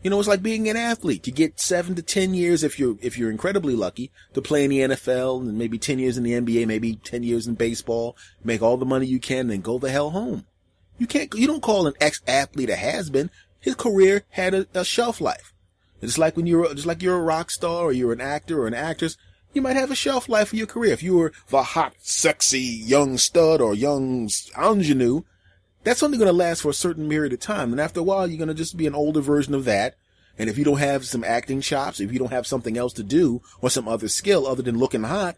You 0.03 0.11
know, 0.11 0.19
it's 0.19 0.29
like 0.29 0.43
being 0.43 0.69
an 0.69 0.77
athlete. 0.77 1.29
You 1.29 1.33
get 1.33 1.61
seven 1.61 1.95
to 1.95 2.03
ten 2.03 2.35
years 2.35 2.65
if 2.65 2.79
you're, 2.79 2.97
if 3.01 3.17
you're 3.17 3.31
incredibly 3.31 3.77
lucky 3.77 4.11
to 4.35 4.43
play 4.43 4.65
in 4.65 4.71
the 4.71 4.81
NFL 4.81 5.41
and 5.43 5.57
maybe 5.57 5.79
10 5.79 6.01
years 6.01 6.19
in 6.19 6.25
the 6.25 6.33
NBA, 6.33 6.67
maybe 6.67 6.97
10 6.97 7.23
years 7.23 7.47
in 7.47 7.55
baseball, 7.55 8.17
make 8.43 8.63
all 8.63 8.77
the 8.77 8.85
money 8.85 9.07
you 9.07 9.21
can, 9.21 9.47
then 9.47 9.61
go 9.61 9.79
the 9.79 9.91
hell 9.91 10.11
home. 10.11 10.45
You 10.99 11.07
can't, 11.07 11.33
you 11.35 11.47
don't 11.47 11.63
call 11.63 11.87
an 11.87 11.95
ex-athlete 12.01 12.71
a 12.71 12.77
has-been. 12.77 13.31
His 13.61 13.77
career 13.77 14.25
had 14.31 14.55
a, 14.55 14.67
a 14.75 14.85
shelf 14.85 15.21
life. 15.21 15.52
It's 16.03 16.19
like 16.19 16.37
when 16.37 16.47
you're, 16.47 16.75
just 16.75 16.87
like 16.87 17.01
you're 17.01 17.17
a 17.17 17.23
rock 17.23 17.51
star 17.51 17.85
or 17.85 17.93
you're 17.93 18.13
an 18.13 18.21
actor 18.21 18.63
or 18.63 18.67
an 18.67 18.75
actress, 18.75 19.17
you 19.55 19.63
might 19.63 19.77
have 19.77 19.91
a 19.91 19.95
shelf 19.95 20.29
life 20.29 20.49
for 20.49 20.57
your 20.57 20.67
career. 20.67 20.93
If 20.93 21.03
you 21.03 21.17
were 21.17 21.33
the 21.49 21.63
hot, 21.63 21.95
sexy 21.99 22.59
young 22.59 23.19
stud 23.19 23.61
or 23.61 23.75
young 23.75 24.29
ingenue, 24.59 25.23
that's 25.85 26.03
only 26.03 26.19
going 26.19 26.27
to 26.27 26.33
last 26.33 26.63
for 26.63 26.71
a 26.71 26.75
certain 26.75 27.09
period 27.09 27.33
of 27.33 27.41
time. 27.41 27.73
And 27.73 27.81
after 27.81 28.01
a 28.01 28.03
while, 28.03 28.27
you're 28.27 28.39
going 28.39 28.49
to 28.49 28.55
just 28.55 28.77
be 28.77 28.87
an 28.87 28.95
older 28.95 29.21
version 29.21 29.55
of 29.55 29.65
that. 29.65 29.95
And 30.39 30.49
if 30.49 30.59
you 30.59 30.65
don't 30.65 30.79
have 30.79 31.05
some 31.05 31.25
acting 31.25 31.61
chops, 31.61 32.01
if 32.01 32.13
you 32.13 32.19
don't 32.19 32.33
have 32.33 32.47
something 32.47 32.77
else 32.77 32.95
to 32.95 33.03
do 33.03 33.43
or 33.61 33.71
some 33.71 33.87
other 33.87 34.09
skill 34.09 34.47
other 34.47 34.63
than 34.63 34.79
looking 34.79 35.03
hot, 35.03 35.37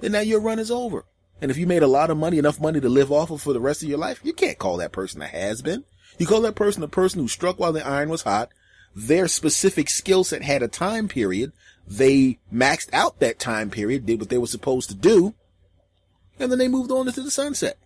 then 0.00 0.12
now 0.12 0.20
your 0.20 0.40
run 0.40 0.58
is 0.58 0.70
over. 0.70 1.04
And 1.40 1.50
if 1.50 1.56
you 1.56 1.66
made 1.66 1.82
a 1.82 1.88
lot 1.88 2.10
of 2.10 2.18
money, 2.18 2.36
enough 2.36 2.60
money 2.60 2.80
to 2.80 2.88
live 2.88 3.10
off 3.10 3.30
of 3.30 3.40
for 3.40 3.52
the 3.52 3.60
rest 3.60 3.82
of 3.82 3.88
your 3.88 3.98
life, 3.98 4.20
you 4.22 4.32
can't 4.32 4.58
call 4.58 4.76
that 4.78 4.92
person 4.92 5.22
a 5.22 5.26
has-been. 5.26 5.84
You 6.18 6.26
call 6.26 6.42
that 6.42 6.54
person 6.54 6.82
a 6.82 6.88
person 6.88 7.20
who 7.20 7.28
struck 7.28 7.58
while 7.58 7.72
the 7.72 7.86
iron 7.86 8.10
was 8.10 8.22
hot. 8.22 8.50
Their 8.94 9.28
specific 9.28 9.88
skill 9.88 10.24
set 10.24 10.42
had 10.42 10.62
a 10.62 10.68
time 10.68 11.08
period. 11.08 11.52
They 11.86 12.38
maxed 12.52 12.92
out 12.92 13.20
that 13.20 13.38
time 13.38 13.70
period, 13.70 14.06
did 14.06 14.20
what 14.20 14.28
they 14.28 14.38
were 14.38 14.46
supposed 14.46 14.88
to 14.90 14.94
do, 14.94 15.34
and 16.38 16.50
then 16.50 16.58
they 16.58 16.68
moved 16.68 16.90
on 16.90 17.08
into 17.08 17.22
the 17.22 17.30
sunset. 17.30 17.78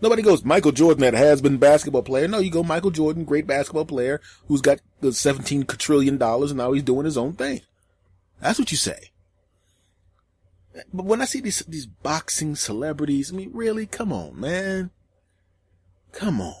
Nobody 0.00 0.22
goes, 0.22 0.44
Michael 0.44 0.72
Jordan, 0.72 1.02
that 1.02 1.14
has 1.14 1.40
been 1.40 1.58
basketball 1.58 2.02
player. 2.02 2.26
No, 2.26 2.40
you 2.40 2.50
go 2.50 2.64
Michael 2.64 2.90
Jordan, 2.90 3.24
great 3.24 3.46
basketball 3.46 3.84
player 3.84 4.20
who's 4.48 4.60
got 4.60 4.80
the 5.00 5.12
17 5.12 5.62
quadrillion 5.62 6.18
dollars 6.18 6.50
and 6.50 6.58
now 6.58 6.72
he's 6.72 6.82
doing 6.82 7.04
his 7.04 7.16
own 7.16 7.34
thing. 7.34 7.60
That's 8.40 8.58
what 8.58 8.72
you 8.72 8.76
say. 8.76 9.12
But 10.92 11.04
when 11.04 11.22
I 11.22 11.26
see 11.26 11.40
these, 11.40 11.60
these 11.68 11.86
boxing 11.86 12.56
celebrities, 12.56 13.32
I 13.32 13.36
mean, 13.36 13.50
really? 13.52 13.86
Come 13.86 14.12
on, 14.12 14.40
man. 14.40 14.90
Come 16.10 16.40
on. 16.40 16.54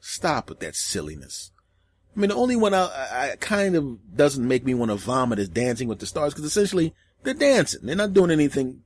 Stop 0.00 0.48
with 0.48 0.60
that 0.60 0.74
silliness. 0.74 1.50
I 2.20 2.22
mean, 2.22 2.28
the 2.28 2.36
only 2.36 2.56
one 2.56 2.74
I, 2.74 2.84
I 3.32 3.36
kind 3.40 3.76
of 3.76 4.14
doesn't 4.14 4.46
make 4.46 4.62
me 4.62 4.74
want 4.74 4.90
to 4.90 4.96
vomit 4.96 5.38
is 5.38 5.48
Dancing 5.48 5.88
with 5.88 6.00
the 6.00 6.06
Stars 6.06 6.34
because 6.34 6.44
essentially 6.44 6.94
they're 7.22 7.32
dancing. 7.32 7.80
They're 7.84 7.96
not 7.96 8.12
doing 8.12 8.30
anything 8.30 8.82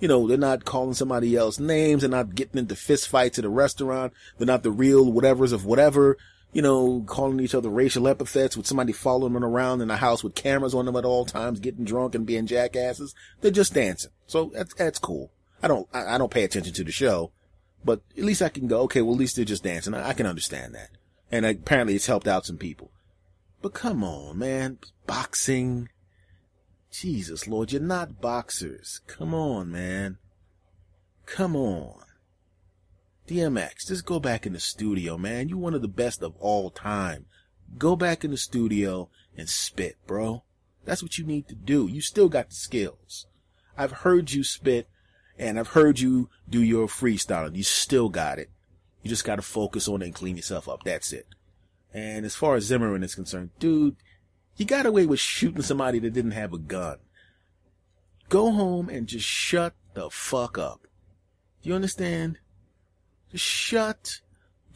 you 0.00 0.08
know, 0.08 0.28
they're 0.28 0.36
not 0.36 0.66
calling 0.66 0.92
somebody 0.92 1.34
else 1.34 1.58
names. 1.58 2.02
They're 2.02 2.10
not 2.10 2.34
getting 2.34 2.58
into 2.58 2.76
fist 2.76 3.08
fights 3.08 3.38
at 3.38 3.46
a 3.46 3.48
restaurant. 3.48 4.12
They're 4.36 4.46
not 4.46 4.62
the 4.62 4.70
real 4.70 5.06
whatevers 5.06 5.54
of 5.54 5.64
whatever, 5.64 6.18
you 6.52 6.60
know, 6.60 7.02
calling 7.06 7.40
each 7.40 7.54
other 7.54 7.70
racial 7.70 8.06
epithets 8.06 8.54
with 8.54 8.66
somebody 8.66 8.92
following 8.92 9.32
them 9.32 9.44
around 9.44 9.80
in 9.80 9.90
a 9.90 9.96
house 9.96 10.22
with 10.22 10.34
cameras 10.34 10.74
on 10.74 10.84
them 10.84 10.96
at 10.96 11.06
all 11.06 11.24
times, 11.24 11.58
getting 11.58 11.86
drunk 11.86 12.14
and 12.14 12.26
being 12.26 12.46
jackasses. 12.46 13.14
They're 13.40 13.50
just 13.50 13.72
dancing. 13.72 14.10
So 14.26 14.50
that's, 14.52 14.74
that's 14.74 14.98
cool. 14.98 15.30
I 15.62 15.68
don't, 15.68 15.88
I, 15.94 16.16
I 16.16 16.18
don't 16.18 16.30
pay 16.30 16.44
attention 16.44 16.74
to 16.74 16.84
the 16.84 16.92
show, 16.92 17.32
but 17.82 18.02
at 18.18 18.24
least 18.24 18.42
I 18.42 18.50
can 18.50 18.66
go, 18.66 18.80
okay, 18.82 19.00
well, 19.00 19.14
at 19.14 19.20
least 19.20 19.36
they're 19.36 19.46
just 19.46 19.64
dancing. 19.64 19.94
I, 19.94 20.10
I 20.10 20.12
can 20.12 20.26
understand 20.26 20.74
that. 20.74 20.90
And 21.34 21.44
apparently 21.44 21.96
it's 21.96 22.06
helped 22.06 22.28
out 22.28 22.46
some 22.46 22.58
people. 22.58 22.92
But 23.60 23.74
come 23.74 24.04
on, 24.04 24.38
man. 24.38 24.78
Boxing. 25.04 25.88
Jesus 26.92 27.48
Lord, 27.48 27.72
you're 27.72 27.82
not 27.82 28.20
boxers. 28.20 29.00
Come 29.08 29.34
on, 29.34 29.68
man. 29.72 30.18
Come 31.26 31.56
on. 31.56 32.04
DMX, 33.26 33.88
just 33.88 34.06
go 34.06 34.20
back 34.20 34.46
in 34.46 34.52
the 34.52 34.60
studio, 34.60 35.18
man. 35.18 35.48
You're 35.48 35.58
one 35.58 35.74
of 35.74 35.82
the 35.82 35.88
best 35.88 36.22
of 36.22 36.36
all 36.38 36.70
time. 36.70 37.26
Go 37.78 37.96
back 37.96 38.24
in 38.24 38.30
the 38.30 38.36
studio 38.36 39.08
and 39.36 39.48
spit, 39.48 39.96
bro. 40.06 40.44
That's 40.84 41.02
what 41.02 41.18
you 41.18 41.24
need 41.24 41.48
to 41.48 41.56
do. 41.56 41.88
You 41.88 42.00
still 42.00 42.28
got 42.28 42.50
the 42.50 42.54
skills. 42.54 43.26
I've 43.76 43.90
heard 43.90 44.30
you 44.30 44.44
spit 44.44 44.86
and 45.36 45.58
I've 45.58 45.70
heard 45.70 45.98
you 45.98 46.30
do 46.48 46.62
your 46.62 46.86
freestyling. 46.86 47.56
You 47.56 47.64
still 47.64 48.08
got 48.08 48.38
it. 48.38 48.50
You 49.04 49.10
just 49.10 49.24
got 49.24 49.36
to 49.36 49.42
focus 49.42 49.86
on 49.86 50.00
it 50.00 50.06
and 50.06 50.14
clean 50.14 50.36
yourself 50.36 50.66
up. 50.66 50.82
That's 50.82 51.12
it. 51.12 51.26
And 51.92 52.24
as 52.24 52.34
far 52.34 52.56
as 52.56 52.64
Zimmerman 52.64 53.04
is 53.04 53.14
concerned, 53.14 53.50
dude, 53.58 53.96
you 54.56 54.64
got 54.64 54.86
away 54.86 55.04
with 55.04 55.20
shooting 55.20 55.62
somebody 55.62 55.98
that 55.98 56.14
didn't 56.14 56.30
have 56.30 56.54
a 56.54 56.58
gun. 56.58 56.96
Go 58.30 58.50
home 58.50 58.88
and 58.88 59.06
just 59.06 59.26
shut 59.26 59.74
the 59.92 60.08
fuck 60.08 60.56
up. 60.56 60.86
Do 61.62 61.68
you 61.68 61.74
understand? 61.74 62.38
Just 63.30 63.44
shut 63.44 64.20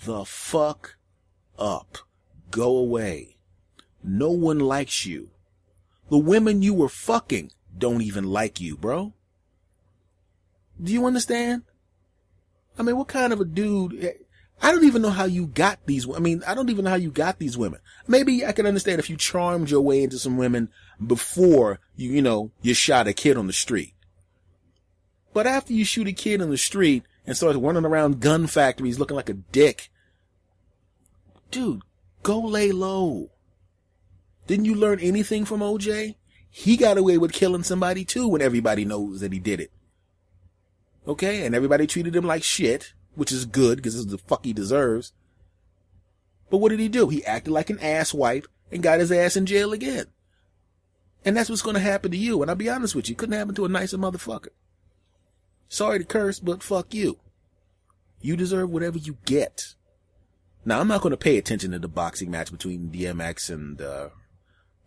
the 0.04 0.26
fuck 0.26 0.96
up. 1.58 1.98
Go 2.50 2.76
away. 2.76 3.38
No 4.04 4.30
one 4.30 4.60
likes 4.60 5.06
you. 5.06 5.30
The 6.10 6.18
women 6.18 6.60
you 6.60 6.74
were 6.74 6.90
fucking 6.90 7.50
don't 7.76 8.02
even 8.02 8.24
like 8.24 8.60
you, 8.60 8.76
bro. 8.76 9.14
Do 10.80 10.92
you 10.92 11.06
understand? 11.06 11.62
I 12.78 12.82
mean, 12.82 12.96
what 12.96 13.08
kind 13.08 13.32
of 13.32 13.40
a 13.40 13.44
dude? 13.44 14.02
Eh, 14.02 14.12
I 14.60 14.72
don't 14.72 14.84
even 14.84 15.02
know 15.02 15.10
how 15.10 15.24
you 15.24 15.46
got 15.46 15.86
these. 15.86 16.08
I 16.08 16.18
mean, 16.18 16.42
I 16.46 16.54
don't 16.54 16.70
even 16.70 16.84
know 16.84 16.90
how 16.90 16.96
you 16.96 17.10
got 17.10 17.38
these 17.38 17.56
women. 17.56 17.80
Maybe 18.06 18.44
I 18.44 18.52
can 18.52 18.66
understand 18.66 18.98
if 18.98 19.08
you 19.08 19.16
charmed 19.16 19.70
your 19.70 19.80
way 19.80 20.02
into 20.02 20.18
some 20.18 20.36
women 20.36 20.68
before 21.04 21.80
you, 21.96 22.10
you 22.10 22.22
know, 22.22 22.50
you 22.62 22.74
shot 22.74 23.06
a 23.06 23.12
kid 23.12 23.36
on 23.36 23.46
the 23.46 23.52
street. 23.52 23.94
But 25.32 25.46
after 25.46 25.72
you 25.72 25.84
shoot 25.84 26.08
a 26.08 26.12
kid 26.12 26.42
on 26.42 26.50
the 26.50 26.58
street 26.58 27.04
and 27.26 27.36
start 27.36 27.56
running 27.56 27.84
around 27.84 28.20
gun 28.20 28.46
factories 28.46 28.98
looking 28.98 29.16
like 29.16 29.28
a 29.28 29.34
dick, 29.34 29.90
dude, 31.50 31.82
go 32.22 32.40
lay 32.40 32.72
low. 32.72 33.30
Didn't 34.46 34.64
you 34.64 34.74
learn 34.74 34.98
anything 35.00 35.44
from 35.44 35.60
OJ? 35.60 36.16
He 36.50 36.76
got 36.76 36.98
away 36.98 37.18
with 37.18 37.32
killing 37.32 37.62
somebody 37.62 38.04
too 38.04 38.26
when 38.26 38.42
everybody 38.42 38.84
knows 38.84 39.20
that 39.20 39.32
he 39.32 39.38
did 39.38 39.60
it. 39.60 39.70
Okay, 41.08 41.46
and 41.46 41.54
everybody 41.54 41.86
treated 41.86 42.14
him 42.14 42.26
like 42.26 42.42
shit, 42.42 42.92
which 43.14 43.32
is 43.32 43.46
good 43.46 43.76
because 43.76 43.94
this 43.94 44.04
is 44.04 44.10
the 44.10 44.18
fuck 44.18 44.44
he 44.44 44.52
deserves. 44.52 45.12
But 46.50 46.58
what 46.58 46.68
did 46.68 46.80
he 46.80 46.88
do? 46.88 47.08
He 47.08 47.24
acted 47.24 47.50
like 47.50 47.70
an 47.70 47.78
asswipe 47.78 48.44
and 48.70 48.82
got 48.82 49.00
his 49.00 49.10
ass 49.10 49.34
in 49.34 49.46
jail 49.46 49.72
again. 49.72 50.06
And 51.24 51.36
that's 51.36 51.48
what's 51.48 51.62
going 51.62 51.74
to 51.74 51.80
happen 51.80 52.10
to 52.10 52.16
you. 52.16 52.42
And 52.42 52.50
I'll 52.50 52.56
be 52.56 52.68
honest 52.68 52.94
with 52.94 53.08
you, 53.08 53.14
couldn't 53.14 53.38
happen 53.38 53.54
to 53.54 53.64
a 53.64 53.68
nicer 53.68 53.96
motherfucker. 53.96 54.48
Sorry 55.68 55.98
to 55.98 56.04
curse, 56.04 56.40
but 56.40 56.62
fuck 56.62 56.94
you. 56.94 57.18
You 58.20 58.36
deserve 58.36 58.70
whatever 58.70 58.98
you 58.98 59.16
get. 59.24 59.74
Now, 60.64 60.80
I'm 60.80 60.88
not 60.88 61.00
going 61.00 61.12
to 61.12 61.16
pay 61.16 61.38
attention 61.38 61.70
to 61.72 61.78
the 61.78 61.88
boxing 61.88 62.30
match 62.30 62.52
between 62.52 62.90
DMX 62.90 63.50
and 63.50 63.80
uh, 63.80 64.08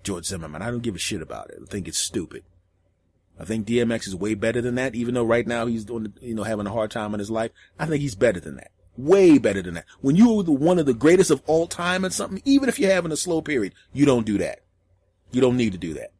George 0.03 0.25
Zimmerman. 0.25 0.61
I 0.61 0.69
don't 0.69 0.83
give 0.83 0.95
a 0.95 0.99
shit 0.99 1.21
about 1.21 1.49
it. 1.49 1.59
I 1.61 1.65
think 1.65 1.87
it's 1.87 1.97
stupid. 1.97 2.43
I 3.39 3.45
think 3.45 3.65
DMX 3.65 4.07
is 4.07 4.15
way 4.15 4.33
better 4.33 4.61
than 4.61 4.75
that. 4.75 4.95
Even 4.95 5.13
though 5.13 5.23
right 5.23 5.47
now 5.47 5.65
he's 5.65 5.85
doing, 5.85 6.13
you 6.21 6.35
know, 6.35 6.43
having 6.43 6.67
a 6.67 6.71
hard 6.71 6.91
time 6.91 7.13
in 7.13 7.19
his 7.19 7.31
life, 7.31 7.51
I 7.79 7.85
think 7.85 8.01
he's 8.01 8.15
better 8.15 8.39
than 8.39 8.55
that. 8.57 8.71
Way 8.97 9.37
better 9.37 9.61
than 9.61 9.75
that. 9.75 9.85
When 10.01 10.15
you're 10.15 10.43
the, 10.43 10.51
one 10.51 10.77
of 10.77 10.85
the 10.85 10.93
greatest 10.93 11.31
of 11.31 11.41
all 11.47 11.65
time 11.65 12.05
at 12.05 12.13
something, 12.13 12.41
even 12.45 12.69
if 12.69 12.77
you're 12.77 12.91
having 12.91 13.11
a 13.11 13.17
slow 13.17 13.41
period, 13.41 13.73
you 13.93 14.05
don't 14.05 14.25
do 14.25 14.37
that. 14.37 14.59
You 15.31 15.41
don't 15.41 15.57
need 15.57 15.71
to 15.71 15.77
do 15.77 15.93
that. 15.95 16.11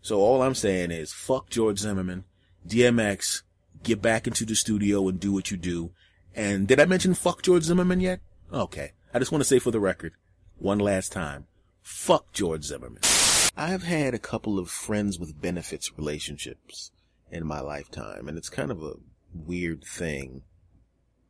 So 0.00 0.20
all 0.20 0.42
I'm 0.42 0.54
saying 0.54 0.90
is 0.90 1.12
fuck 1.12 1.50
George 1.50 1.78
Zimmerman, 1.78 2.24
DMX, 2.66 3.42
get 3.82 4.02
back 4.02 4.26
into 4.26 4.44
the 4.44 4.54
studio 4.54 5.08
and 5.08 5.20
do 5.20 5.32
what 5.32 5.50
you 5.50 5.56
do. 5.56 5.92
And 6.34 6.66
did 6.66 6.80
I 6.80 6.84
mention 6.86 7.14
fuck 7.14 7.42
George 7.42 7.62
Zimmerman 7.62 8.00
yet? 8.00 8.20
Okay. 8.52 8.92
I 9.12 9.18
just 9.18 9.30
want 9.30 9.40
to 9.40 9.48
say 9.48 9.58
for 9.58 9.70
the 9.70 9.80
record, 9.80 10.14
one 10.58 10.78
last 10.78 11.12
time, 11.12 11.46
fuck 11.80 12.32
George 12.32 12.64
Zimmerman. 12.64 13.02
I've 13.56 13.84
had 13.84 14.14
a 14.14 14.18
couple 14.18 14.58
of 14.58 14.68
friends 14.68 15.18
with 15.18 15.40
benefits 15.40 15.96
relationships 15.96 16.90
in 17.30 17.46
my 17.46 17.60
lifetime, 17.60 18.28
and 18.28 18.36
it's 18.36 18.50
kind 18.50 18.70
of 18.70 18.82
a 18.82 18.94
weird 19.32 19.84
thing 19.84 20.42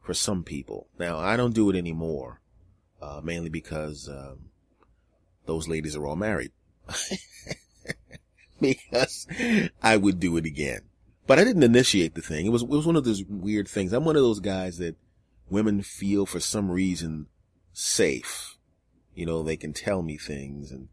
for 0.02 0.14
some 0.14 0.42
people. 0.42 0.86
Now, 0.98 1.18
I 1.18 1.36
don't 1.36 1.54
do 1.54 1.68
it 1.70 1.76
anymore, 1.76 2.40
uh, 3.02 3.20
mainly 3.22 3.50
because, 3.50 4.08
um, 4.08 4.50
those 5.44 5.68
ladies 5.68 5.96
are 5.96 6.06
all 6.06 6.16
married. 6.16 6.52
because 8.60 9.26
I 9.82 9.96
would 9.98 10.18
do 10.18 10.36
it 10.38 10.46
again. 10.46 10.80
But 11.26 11.38
I 11.38 11.44
didn't 11.44 11.62
initiate 11.62 12.14
the 12.14 12.22
thing. 12.22 12.46
It 12.46 12.50
was, 12.50 12.62
it 12.62 12.68
was 12.68 12.86
one 12.86 12.96
of 12.96 13.04
those 13.04 13.24
weird 13.24 13.68
things. 13.68 13.92
I'm 13.92 14.04
one 14.04 14.16
of 14.16 14.22
those 14.22 14.40
guys 14.40 14.78
that 14.78 14.96
women 15.50 15.82
feel 15.82 16.24
for 16.24 16.40
some 16.40 16.70
reason 16.70 17.26
safe. 17.72 18.56
You 19.14 19.26
know, 19.26 19.42
they 19.42 19.56
can 19.56 19.72
tell 19.72 20.02
me 20.02 20.16
things 20.16 20.70
and, 20.70 20.88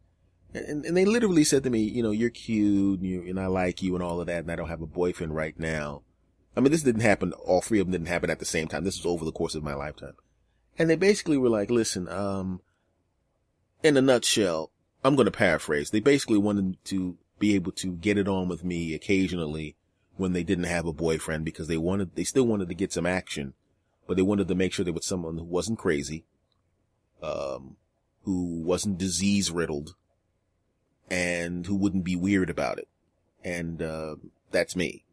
and, 0.54 0.86
and 0.86 0.98
they 0.98 1.06
literally 1.06 1.44
said 1.44 1.64
to 1.64 1.70
me, 1.70 1.80
you 1.80 2.04
know, 2.04 2.12
you're 2.12 2.30
cute 2.30 3.00
and, 3.00 3.08
you, 3.08 3.22
and 3.28 3.40
I 3.40 3.48
like 3.48 3.82
you 3.82 3.96
and 3.96 4.04
all 4.04 4.20
of 4.20 4.28
that 4.28 4.44
and 4.44 4.52
I 4.52 4.56
don't 4.56 4.70
have 4.70 4.82
a 4.82 4.88
boyfriend 4.88 5.36
right 5.36 5.58
now. 5.58 6.04
I 6.56 6.60
mean, 6.60 6.72
this 6.72 6.84
didn't 6.84 7.02
happen, 7.02 7.32
all 7.34 7.62
three 7.62 7.80
of 7.80 7.88
them 7.88 7.94
didn't 7.94 8.10
happen 8.10 8.30
at 8.30 8.40
the 8.40 8.46
same 8.46 8.68
time. 8.68 8.84
This 8.84 8.98
was 8.98 9.06
over 9.06 9.24
the 9.24 9.32
course 9.32 9.56
of 9.56 9.64
my 9.64 9.74
lifetime. 9.74 10.16
And 10.78 10.90
they 10.90 10.96
basically 10.96 11.38
were 11.38 11.50
like, 11.50 11.70
listen, 11.70 12.10
um, 12.10 12.62
in 13.84 13.96
a 13.96 14.02
nutshell, 14.02 14.72
I'm 15.04 15.16
going 15.16 15.26
to 15.26 15.32
paraphrase. 15.32 15.92
They 15.92 16.02
basically 16.02 16.38
wanted 16.38 16.84
to 16.86 17.18
be 17.40 17.56
able 17.56 17.72
to 17.74 17.94
get 17.94 18.18
it 18.18 18.28
on 18.28 18.50
with 18.50 18.64
me 18.64 18.94
occasionally 18.94 19.76
when 20.18 20.34
they 20.34 20.44
didn't 20.44 20.66
have 20.66 20.86
a 20.86 20.94
boyfriend 20.94 21.46
because 21.46 21.68
they 21.68 21.78
wanted, 21.78 22.16
they 22.16 22.24
still 22.26 22.46
wanted 22.46 22.68
to 22.68 22.76
get 22.76 22.92
some 22.92 23.06
action, 23.06 23.54
but 24.06 24.18
they 24.18 24.22
wanted 24.22 24.50
to 24.50 24.56
make 24.56 24.74
sure 24.74 24.84
they 24.84 24.92
were 24.92 25.02
someone 25.02 25.38
who 25.38 25.46
wasn't 25.46 25.80
crazy, 25.80 26.26
um, 27.24 27.78
who 28.24 28.62
wasn't 28.62 28.98
disease 28.98 29.50
riddled 29.50 29.96
and 31.10 31.66
who 31.66 31.76
wouldn't 31.76 32.04
be 32.04 32.16
weird 32.16 32.50
about 32.50 32.78
it. 32.78 32.88
And, 33.44 33.82
uh, 33.82 34.16
that's 34.52 34.76
me. 34.76 35.06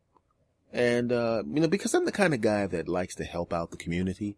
And, 0.73 1.13
uh, 1.13 1.43
you 1.47 1.61
know, 1.61 1.69
because 1.69 1.95
I'm 1.95 2.05
the 2.05 2.13
kind 2.13 2.35
of 2.35 2.41
guy 2.41 2.67
that 2.67 2.89
likes 2.89 3.15
to 3.17 3.25
help 3.25 3.53
out 3.53 3.71
the 3.71 3.77
community. 3.77 4.37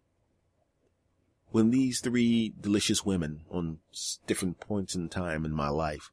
When 1.49 1.71
these 1.71 1.99
three 1.99 2.53
delicious 2.59 3.05
women 3.05 3.41
on 3.51 3.79
different 4.25 4.61
points 4.61 4.95
in 4.95 5.09
time 5.09 5.43
in 5.43 5.51
my 5.51 5.67
life 5.67 6.09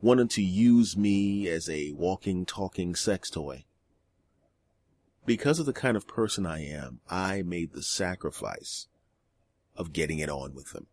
wanted 0.00 0.30
to 0.30 0.42
use 0.42 0.96
me 0.96 1.48
as 1.48 1.68
a 1.68 1.90
walking, 1.92 2.46
talking 2.46 2.94
sex 2.94 3.28
toy, 3.30 3.64
because 5.26 5.58
of 5.58 5.66
the 5.66 5.72
kind 5.72 5.96
of 5.96 6.06
person 6.06 6.46
I 6.46 6.64
am, 6.64 7.00
I 7.10 7.42
made 7.42 7.72
the 7.72 7.82
sacrifice 7.82 8.86
of 9.76 9.92
getting 9.92 10.20
it 10.20 10.28
on 10.28 10.54
with 10.54 10.72
them. 10.72 10.86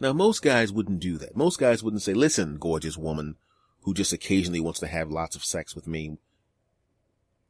Now, 0.00 0.12
most 0.12 0.42
guys 0.42 0.72
wouldn't 0.72 1.00
do 1.00 1.18
that. 1.18 1.36
Most 1.36 1.58
guys 1.58 1.82
wouldn't 1.82 2.02
say, 2.02 2.14
listen, 2.14 2.56
gorgeous 2.56 2.96
woman 2.96 3.36
who 3.82 3.94
just 3.94 4.12
occasionally 4.12 4.60
wants 4.60 4.80
to 4.80 4.86
have 4.86 5.10
lots 5.10 5.36
of 5.36 5.44
sex 5.44 5.74
with 5.74 5.86
me. 5.86 6.18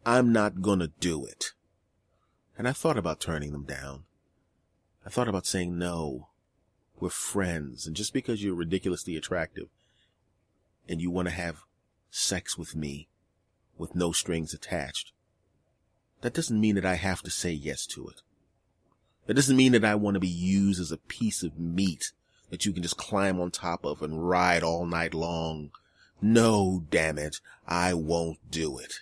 I'm 0.05 0.33
not 0.33 0.61
gonna 0.61 0.89
do 1.01 1.25
it. 1.25 1.53
And 2.59 2.69
I 2.69 2.73
thought 2.73 2.99
about 2.99 3.21
turning 3.21 3.53
them 3.53 3.65
down. 3.65 4.05
I 5.07 5.11
thought 5.11 5.29
about 5.29 5.47
saying 5.47 5.79
no. 5.79 6.29
We're 7.01 7.09
friends. 7.09 7.87
And 7.87 7.97
just 7.97 8.13
because 8.13 8.43
you're 8.43 8.55
ridiculously 8.55 9.17
attractive 9.17 9.69
and 10.89 11.01
you 11.01 11.11
want 11.11 11.29
to 11.29 11.35
have 11.35 11.65
sex 12.11 12.59
with 12.59 12.77
me 12.77 13.09
with 13.79 13.95
no 13.95 14.13
strings 14.13 14.53
attached, 14.53 15.13
that 16.21 16.35
doesn't 16.35 16.61
mean 16.61 16.75
that 16.75 16.85
I 16.85 16.95
have 16.95 17.23
to 17.23 17.31
say 17.31 17.51
yes 17.51 17.87
to 17.87 18.07
it. 18.09 18.23
That 19.27 19.35
doesn't 19.35 19.57
mean 19.57 19.73
that 19.73 19.85
I 19.85 19.95
want 19.95 20.15
to 20.15 20.21
be 20.21 20.29
used 20.29 20.81
as 20.81 20.93
a 20.93 20.99
piece 20.99 21.43
of 21.43 21.59
meat 21.59 22.13
that 22.55 22.65
you 22.65 22.73
can 22.73 22.85
just 22.85 22.97
climb 22.97 23.41
on 23.41 23.51
top 23.51 23.85
of 23.85 24.01
and 24.01 24.29
ride 24.29 24.63
all 24.63 24.87
night 24.87 25.13
long. 25.13 25.73
No, 26.23 26.85
damn 26.89 27.19
it. 27.19 27.41
I 27.67 27.95
won't 27.95 28.39
do 28.49 28.79
it. 28.79 29.01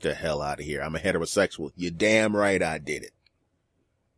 The 0.00 0.14
hell 0.14 0.40
out 0.40 0.58
of 0.58 0.64
here. 0.64 0.80
I'm 0.80 0.96
a 0.96 0.98
heterosexual. 0.98 1.72
You're 1.76 1.90
damn 1.90 2.34
right 2.34 2.62
I 2.62 2.78
did 2.78 3.02
it. 3.02 3.12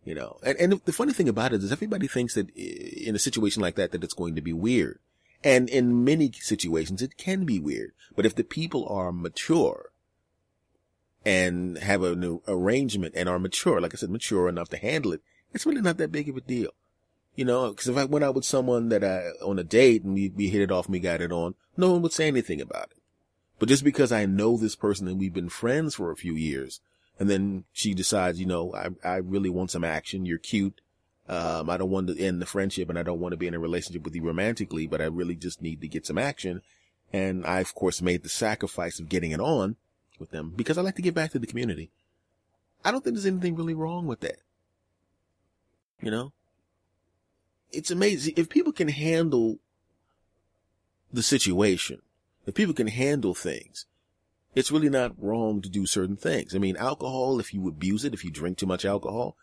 You 0.04 0.14
know, 0.14 0.38
and, 0.44 0.56
and 0.58 0.72
the 0.84 0.92
funny 0.92 1.12
thing 1.12 1.28
about 1.28 1.52
it 1.52 1.64
is 1.64 1.72
everybody 1.72 2.06
thinks 2.06 2.34
that 2.34 2.48
in 2.50 3.16
a 3.16 3.18
situation 3.18 3.60
like 3.60 3.74
that, 3.74 3.90
that 3.90 4.04
it's 4.04 4.14
going 4.14 4.36
to 4.36 4.40
be 4.40 4.52
weird. 4.52 5.00
And 5.42 5.68
in 5.68 6.04
many 6.04 6.30
situations, 6.30 7.02
it 7.02 7.16
can 7.16 7.44
be 7.44 7.58
weird. 7.58 7.92
But 8.14 8.24
if 8.24 8.36
the 8.36 8.44
people 8.44 8.86
are 8.88 9.10
mature 9.10 9.90
and 11.24 11.76
have 11.78 12.04
an 12.04 12.40
arrangement 12.46 13.14
and 13.16 13.28
are 13.28 13.40
mature, 13.40 13.80
like 13.80 13.94
I 13.94 13.96
said, 13.96 14.10
mature 14.10 14.48
enough 14.48 14.68
to 14.68 14.76
handle 14.76 15.12
it, 15.12 15.22
it's 15.52 15.66
really 15.66 15.82
not 15.82 15.96
that 15.96 16.12
big 16.12 16.28
of 16.28 16.36
a 16.36 16.40
deal. 16.40 16.70
You 17.34 17.44
know, 17.46 17.72
cause 17.72 17.88
if 17.88 17.96
I 17.96 18.04
went 18.04 18.24
out 18.24 18.34
with 18.34 18.44
someone 18.44 18.90
that 18.90 19.02
I, 19.02 19.30
on 19.42 19.58
a 19.58 19.64
date 19.64 20.04
and 20.04 20.14
we, 20.14 20.28
we 20.28 20.48
hit 20.48 20.60
it 20.60 20.70
off 20.70 20.86
and 20.86 20.92
we 20.92 21.00
got 21.00 21.22
it 21.22 21.32
on, 21.32 21.54
no 21.76 21.90
one 21.92 22.02
would 22.02 22.12
say 22.12 22.28
anything 22.28 22.60
about 22.60 22.90
it. 22.90 22.98
But 23.58 23.68
just 23.68 23.84
because 23.84 24.12
I 24.12 24.26
know 24.26 24.56
this 24.56 24.76
person 24.76 25.08
and 25.08 25.18
we've 25.18 25.32
been 25.32 25.48
friends 25.48 25.94
for 25.94 26.10
a 26.10 26.16
few 26.16 26.34
years 26.34 26.80
And 27.18 27.30
then 27.30 27.64
she 27.72 27.94
decides, 27.94 28.40
you 28.40 28.46
know, 28.46 28.74
I, 28.74 28.88
I 29.08 29.16
really 29.16 29.50
want 29.50 29.70
some 29.70 29.84
action. 29.84 30.26
You're 30.26 30.38
cute. 30.38 30.80
Um, 31.28 31.70
I 31.70 31.76
don't 31.76 31.90
want 31.90 32.08
to 32.08 32.18
end 32.18 32.42
the 32.42 32.46
friendship 32.46 32.88
and 32.88 32.98
I 32.98 33.02
don't 33.02 33.20
want 33.20 33.32
to 33.32 33.36
be 33.36 33.46
in 33.46 33.54
a 33.54 33.60
relationship 33.60 34.02
with 34.02 34.14
you 34.14 34.22
romantically, 34.22 34.86
but 34.86 35.00
I 35.00 35.04
really 35.04 35.36
just 35.36 35.62
need 35.62 35.80
to 35.82 35.88
get 35.88 36.06
some 36.06 36.18
action. 36.18 36.62
And 37.12 37.46
I, 37.46 37.60
of 37.60 37.74
course, 37.74 38.02
made 38.02 38.22
the 38.22 38.28
sacrifice 38.28 38.98
of 38.98 39.08
getting 39.08 39.30
it 39.30 39.40
on 39.40 39.76
with 40.18 40.30
them 40.30 40.52
because 40.56 40.78
I 40.78 40.82
like 40.82 40.96
to 40.96 41.02
give 41.02 41.14
back 41.14 41.30
to 41.32 41.38
the 41.38 41.46
community. 41.46 41.90
I 42.84 42.90
don't 42.90 43.04
think 43.04 43.14
there's 43.14 43.26
anything 43.26 43.54
really 43.54 43.74
wrong 43.74 44.06
with 44.06 44.20
that. 44.20 44.38
You 46.00 46.10
know, 46.10 46.32
it's 47.72 47.90
amazing 47.90 48.34
if 48.36 48.48
people 48.48 48.72
can 48.72 48.88
handle 48.88 49.58
the 51.12 51.22
situation, 51.22 52.00
if 52.46 52.54
people 52.54 52.74
can 52.74 52.88
handle 52.88 53.34
things, 53.34 53.86
it's 54.54 54.70
really 54.70 54.90
not 54.90 55.14
wrong 55.18 55.62
to 55.62 55.68
do 55.68 55.86
certain 55.86 56.16
things. 56.16 56.54
I 56.54 56.58
mean, 56.58 56.76
alcohol, 56.76 57.40
if 57.40 57.54
you 57.54 57.66
abuse 57.68 58.04
it, 58.04 58.14
if 58.14 58.24
you 58.24 58.30
drink 58.30 58.58
too 58.58 58.66
much 58.66 58.84
alcohol 58.84 59.36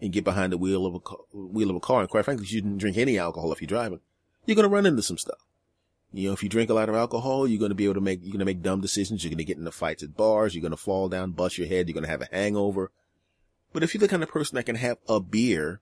and 0.00 0.12
get 0.12 0.24
behind 0.24 0.52
the 0.52 0.58
wheel 0.58 0.86
of 0.86 0.94
a 0.94 1.00
car, 1.00 1.18
wheel 1.32 1.70
of 1.70 1.76
a 1.76 1.80
car, 1.80 2.00
and 2.00 2.08
quite 2.08 2.24
frankly, 2.24 2.46
you 2.46 2.58
shouldn't 2.58 2.78
drink 2.78 2.96
any 2.96 3.18
alcohol 3.18 3.52
if 3.52 3.60
you're 3.60 3.66
driving, 3.66 4.00
you're 4.46 4.56
going 4.56 4.68
to 4.68 4.74
run 4.74 4.86
into 4.86 5.02
some 5.02 5.18
stuff. 5.18 5.38
You 6.12 6.28
know, 6.28 6.32
if 6.32 6.42
you 6.42 6.48
drink 6.48 6.70
a 6.70 6.74
lot 6.74 6.88
of 6.88 6.94
alcohol, 6.94 7.46
you're 7.46 7.58
going 7.58 7.68
to 7.68 7.74
be 7.74 7.84
able 7.84 7.94
to 7.94 8.00
make, 8.00 8.20
you're 8.22 8.32
going 8.32 8.38
to 8.38 8.46
make 8.46 8.62
dumb 8.62 8.80
decisions. 8.80 9.22
You're 9.22 9.30
going 9.30 9.38
to 9.38 9.44
get 9.44 9.58
into 9.58 9.70
fights 9.70 10.02
at 10.02 10.16
bars. 10.16 10.54
You're 10.54 10.62
going 10.62 10.70
to 10.70 10.76
fall 10.78 11.08
down, 11.08 11.32
bust 11.32 11.58
your 11.58 11.66
head. 11.66 11.86
You're 11.86 11.94
going 11.94 12.04
to 12.04 12.10
have 12.10 12.22
a 12.22 12.28
hangover. 12.32 12.90
But 13.74 13.82
if 13.82 13.92
you're 13.92 14.00
the 14.00 14.08
kind 14.08 14.22
of 14.22 14.30
person 14.30 14.56
that 14.56 14.64
can 14.64 14.76
have 14.76 14.96
a 15.06 15.20
beer, 15.20 15.80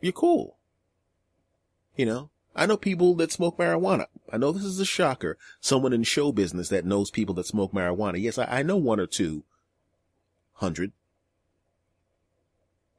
you're 0.00 0.12
cool. 0.12 0.56
You 1.96 2.06
know, 2.06 2.30
I 2.54 2.66
know 2.66 2.76
people 2.76 3.14
that 3.16 3.32
smoke 3.32 3.58
marijuana. 3.58 4.06
I 4.32 4.36
know 4.36 4.52
this 4.52 4.64
is 4.64 4.78
a 4.78 4.84
shocker. 4.84 5.36
Someone 5.60 5.92
in 5.92 6.02
show 6.02 6.32
business 6.32 6.68
that 6.68 6.84
knows 6.84 7.10
people 7.10 7.34
that 7.36 7.46
smoke 7.46 7.72
marijuana. 7.72 8.20
Yes, 8.20 8.38
I, 8.38 8.60
I 8.60 8.62
know 8.62 8.76
one 8.76 9.00
or 9.00 9.06
two 9.06 9.44
hundred. 10.54 10.92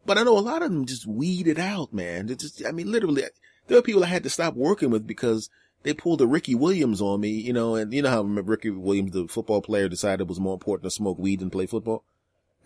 But 0.05 0.17
I 0.17 0.23
know 0.23 0.37
a 0.37 0.39
lot 0.39 0.63
of 0.63 0.71
them 0.71 0.85
just 0.85 1.05
weed 1.05 1.47
it 1.47 1.59
out, 1.59 1.93
man. 1.93 2.29
It 2.29 2.39
just, 2.39 2.65
I 2.65 2.71
mean, 2.71 2.91
literally, 2.91 3.23
there 3.67 3.77
are 3.77 3.83
people 3.83 4.03
I 4.03 4.07
had 4.07 4.23
to 4.23 4.29
stop 4.29 4.55
working 4.55 4.89
with 4.89 5.05
because 5.05 5.49
they 5.83 5.93
pulled 5.93 6.21
a 6.21 6.27
Ricky 6.27 6.55
Williams 6.55 6.99
on 7.01 7.21
me, 7.21 7.29
you 7.29 7.53
know, 7.53 7.75
and 7.75 7.93
you 7.93 8.01
know 8.01 8.09
how 8.09 8.23
Ricky 8.23 8.69
Williams, 8.69 9.11
the 9.11 9.27
football 9.27 9.61
player, 9.61 9.87
decided 9.87 10.21
it 10.21 10.27
was 10.27 10.39
more 10.39 10.53
important 10.53 10.85
to 10.85 10.91
smoke 10.91 11.19
weed 11.19 11.39
than 11.39 11.49
play 11.49 11.67
football. 11.67 12.03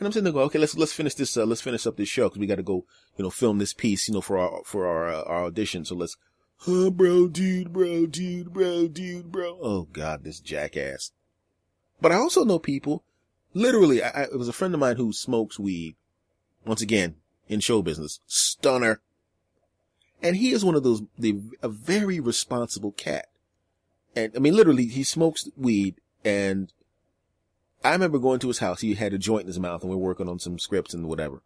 And 0.03 0.07
I'm 0.07 0.11
sitting 0.11 0.25
there 0.25 0.33
going, 0.33 0.47
okay, 0.47 0.59
let's, 0.59 0.75
let's 0.75 0.91
finish 0.91 1.15
this, 1.15 1.37
uh, 1.37 1.45
let's 1.45 1.61
finish 1.61 1.87
up 1.87 1.95
this 1.95 2.09
show 2.09 2.27
because 2.27 2.37
we 2.37 2.45
got 2.45 2.55
to 2.55 2.61
go, 2.61 2.83
you 3.15 3.23
know, 3.23 3.29
film 3.29 3.59
this 3.59 3.71
piece, 3.71 4.09
you 4.09 4.13
know, 4.13 4.19
for 4.19 4.37
our, 4.37 4.61
for 4.65 4.85
our, 4.85 5.07
uh, 5.07 5.23
our 5.23 5.45
audition. 5.45 5.85
So 5.85 5.95
let's, 5.95 6.17
huh, 6.57 6.89
bro, 6.89 7.29
dude, 7.29 7.71
bro, 7.71 8.05
dude, 8.05 8.51
bro, 8.51 8.89
dude, 8.89 9.31
bro. 9.31 9.57
Oh 9.61 9.87
God, 9.93 10.25
this 10.25 10.41
jackass. 10.41 11.13
But 12.01 12.11
I 12.11 12.15
also 12.15 12.43
know 12.43 12.59
people, 12.59 13.05
literally, 13.53 14.03
I, 14.03 14.09
I, 14.09 14.21
it 14.23 14.37
was 14.37 14.49
a 14.49 14.53
friend 14.53 14.73
of 14.73 14.81
mine 14.81 14.97
who 14.97 15.13
smokes 15.13 15.57
weed. 15.57 15.95
Once 16.65 16.81
again, 16.81 17.15
in 17.47 17.61
show 17.61 17.81
business, 17.81 18.19
stunner. 18.27 18.99
And 20.21 20.35
he 20.35 20.51
is 20.51 20.65
one 20.65 20.75
of 20.75 20.83
those, 20.83 21.01
the, 21.17 21.39
a 21.61 21.69
very 21.69 22.19
responsible 22.19 22.91
cat. 22.91 23.27
And 24.17 24.33
I 24.35 24.39
mean, 24.39 24.53
literally, 24.53 24.87
he 24.87 25.05
smokes 25.05 25.47
weed 25.55 25.95
and 26.25 26.73
I 27.83 27.91
remember 27.91 28.19
going 28.19 28.39
to 28.39 28.47
his 28.47 28.59
house. 28.59 28.81
He 28.81 28.93
had 28.93 29.13
a 29.13 29.17
joint 29.17 29.41
in 29.41 29.47
his 29.47 29.59
mouth 29.59 29.81
and 29.81 29.89
we 29.89 29.95
are 29.95 29.99
working 29.99 30.29
on 30.29 30.39
some 30.39 30.57
scripts 30.57 30.93
and 30.93 31.07
whatever. 31.07 31.41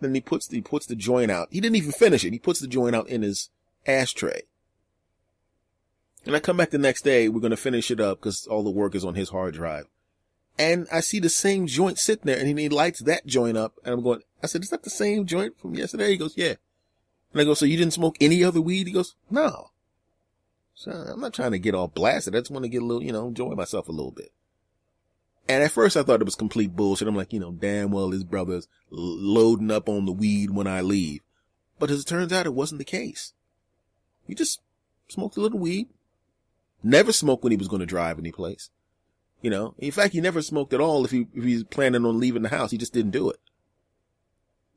Then 0.00 0.14
he 0.14 0.20
puts, 0.20 0.50
he 0.50 0.60
puts 0.60 0.86
the 0.86 0.96
joint 0.96 1.30
out. 1.30 1.48
He 1.50 1.60
didn't 1.60 1.76
even 1.76 1.92
finish 1.92 2.24
it. 2.24 2.32
He 2.32 2.38
puts 2.38 2.60
the 2.60 2.66
joint 2.66 2.94
out 2.94 3.08
in 3.08 3.22
his 3.22 3.50
ashtray. 3.86 4.42
And 6.24 6.36
I 6.36 6.40
come 6.40 6.56
back 6.56 6.70
the 6.70 6.78
next 6.78 7.02
day. 7.02 7.28
We're 7.28 7.40
going 7.40 7.50
to 7.50 7.56
finish 7.56 7.90
it 7.90 8.00
up 8.00 8.20
because 8.20 8.46
all 8.46 8.62
the 8.62 8.70
work 8.70 8.94
is 8.94 9.04
on 9.04 9.14
his 9.14 9.30
hard 9.30 9.54
drive. 9.54 9.86
And 10.58 10.86
I 10.92 11.00
see 11.00 11.18
the 11.18 11.28
same 11.28 11.66
joint 11.66 11.98
sitting 11.98 12.26
there 12.26 12.38
and 12.38 12.58
he 12.58 12.68
lights 12.68 13.00
that 13.00 13.26
joint 13.26 13.56
up. 13.56 13.74
And 13.84 13.94
I'm 13.94 14.02
going, 14.02 14.22
I 14.42 14.46
said, 14.46 14.62
is 14.62 14.70
that 14.70 14.82
the 14.82 14.90
same 14.90 15.26
joint 15.26 15.58
from 15.58 15.74
yesterday? 15.74 16.10
He 16.10 16.16
goes, 16.16 16.36
yeah. 16.36 16.54
And 17.32 17.40
I 17.40 17.44
go, 17.44 17.54
so 17.54 17.64
you 17.64 17.76
didn't 17.76 17.94
smoke 17.94 18.16
any 18.20 18.44
other 18.44 18.60
weed? 18.60 18.86
He 18.86 18.92
goes, 18.92 19.14
no. 19.30 19.70
So 20.74 20.90
I'm 20.90 21.20
not 21.20 21.32
trying 21.32 21.52
to 21.52 21.58
get 21.58 21.74
all 21.74 21.88
blasted. 21.88 22.34
I 22.34 22.40
just 22.40 22.50
want 22.50 22.64
to 22.64 22.68
get 22.68 22.82
a 22.82 22.84
little, 22.84 23.02
you 23.02 23.12
know, 23.12 23.28
enjoy 23.28 23.54
myself 23.54 23.88
a 23.88 23.92
little 23.92 24.10
bit. 24.10 24.32
And 25.48 25.62
at 25.62 25.72
first 25.72 25.96
I 25.96 26.02
thought 26.02 26.20
it 26.20 26.24
was 26.24 26.34
complete 26.34 26.76
bullshit. 26.76 27.08
I'm 27.08 27.16
like, 27.16 27.32
you 27.32 27.40
know, 27.40 27.52
damn 27.52 27.90
well 27.90 28.10
his 28.10 28.24
brother's 28.24 28.68
loading 28.90 29.70
up 29.70 29.88
on 29.88 30.06
the 30.06 30.12
weed 30.12 30.50
when 30.50 30.66
I 30.66 30.80
leave. 30.80 31.20
But 31.78 31.90
as 31.90 32.00
it 32.00 32.06
turns 32.06 32.32
out, 32.32 32.46
it 32.46 32.54
wasn't 32.54 32.78
the 32.78 32.84
case. 32.84 33.32
He 34.26 34.34
just 34.34 34.60
smoked 35.08 35.36
a 35.36 35.40
little 35.40 35.58
weed. 35.58 35.88
Never 36.82 37.12
smoked 37.12 37.42
when 37.42 37.50
he 37.50 37.56
was 37.56 37.68
going 37.68 37.80
to 37.80 37.86
drive 37.86 38.18
any 38.18 38.32
place. 38.32 38.70
You 39.40 39.50
know, 39.50 39.74
in 39.78 39.90
fact, 39.90 40.12
he 40.12 40.20
never 40.20 40.42
smoked 40.42 40.72
at 40.72 40.80
all 40.80 41.04
if 41.04 41.10
he, 41.10 41.26
if 41.34 41.42
he's 41.42 41.64
planning 41.64 42.06
on 42.06 42.20
leaving 42.20 42.42
the 42.42 42.48
house. 42.48 42.70
He 42.70 42.78
just 42.78 42.92
didn't 42.92 43.10
do 43.10 43.28
it. 43.28 43.40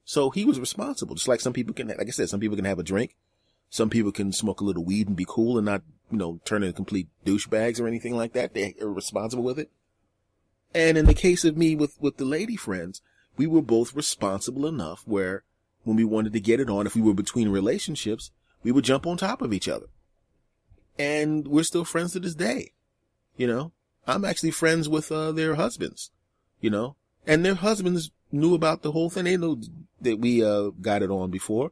So 0.03 0.31
he 0.31 0.45
was 0.45 0.59
responsible. 0.59 1.15
Just 1.15 1.27
like 1.27 1.41
some 1.41 1.53
people 1.53 1.73
can, 1.73 1.87
like 1.87 2.07
I 2.07 2.11
said, 2.11 2.29
some 2.29 2.39
people 2.39 2.55
can 2.55 2.65
have 2.65 2.79
a 2.79 2.83
drink. 2.83 3.15
Some 3.69 3.89
people 3.89 4.11
can 4.11 4.31
smoke 4.31 4.61
a 4.61 4.63
little 4.63 4.83
weed 4.83 5.07
and 5.07 5.15
be 5.15 5.25
cool 5.27 5.57
and 5.57 5.65
not, 5.65 5.83
you 6.11 6.17
know, 6.17 6.39
turn 6.45 6.63
into 6.63 6.73
complete 6.73 7.07
douchebags 7.25 7.79
or 7.79 7.87
anything 7.87 8.15
like 8.15 8.33
that. 8.33 8.53
They 8.53 8.75
are 8.81 8.91
responsible 8.91 9.43
with 9.43 9.59
it. 9.59 9.71
And 10.75 10.97
in 10.97 11.05
the 11.05 11.13
case 11.13 11.45
of 11.45 11.55
me 11.55 11.73
with, 11.73 11.99
with 12.01 12.17
the 12.17 12.25
lady 12.25 12.57
friends, 12.57 13.01
we 13.37 13.47
were 13.47 13.61
both 13.61 13.95
responsible 13.95 14.67
enough 14.67 15.03
where 15.05 15.45
when 15.85 15.95
we 15.95 16.03
wanted 16.03 16.33
to 16.33 16.41
get 16.41 16.59
it 16.59 16.69
on, 16.69 16.85
if 16.85 16.97
we 16.97 17.01
were 17.01 17.13
between 17.13 17.47
relationships, 17.47 18.31
we 18.61 18.73
would 18.73 18.83
jump 18.83 19.07
on 19.07 19.15
top 19.15 19.41
of 19.41 19.53
each 19.53 19.69
other. 19.69 19.85
And 20.99 21.47
we're 21.47 21.63
still 21.63 21.85
friends 21.85 22.11
to 22.11 22.19
this 22.19 22.35
day. 22.35 22.73
You 23.37 23.47
know, 23.47 23.71
I'm 24.05 24.25
actually 24.25 24.51
friends 24.51 24.89
with, 24.89 25.13
uh, 25.13 25.31
their 25.31 25.55
husbands, 25.55 26.11
you 26.59 26.69
know, 26.69 26.97
and 27.25 27.45
their 27.45 27.55
husbands 27.55 28.11
knew 28.29 28.53
about 28.53 28.81
the 28.81 28.91
whole 28.91 29.09
thing. 29.09 29.23
They 29.23 29.37
knew 29.37 29.61
that 30.01 30.19
we, 30.19 30.43
uh, 30.43 30.71
got 30.81 31.03
it 31.03 31.09
on 31.09 31.31
before. 31.31 31.71